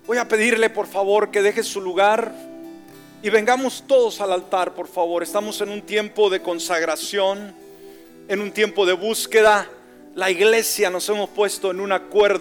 Voy 0.07 0.19
a 0.19 0.29
pedirle 0.29 0.71
por 0.71 0.87
favor 0.87 1.33
que 1.33 1.43
deje 1.43 1.65
su 1.65 1.81
lugar 1.81 2.33
y 3.21 3.29
vengamos 3.29 3.83
todos 3.89 4.21
al 4.21 4.31
altar, 4.31 4.73
por 4.73 4.87
favor. 4.87 5.25
Estamos 5.25 5.61
en 5.63 5.71
un 5.71 5.83
tiempo 5.83 6.31
de 6.31 6.43
consagración, 6.43 7.57
en 8.29 8.41
un 8.41 8.53
tiempo 8.53 8.87
de 8.87 8.93
búsqueda. 8.93 9.69
La 10.15 10.31
iglesia 10.31 10.91
nos 10.91 11.09
hemos 11.09 11.29
puesto 11.31 11.73
en 11.73 11.81
un 11.81 11.91
acuerdo 11.91 12.39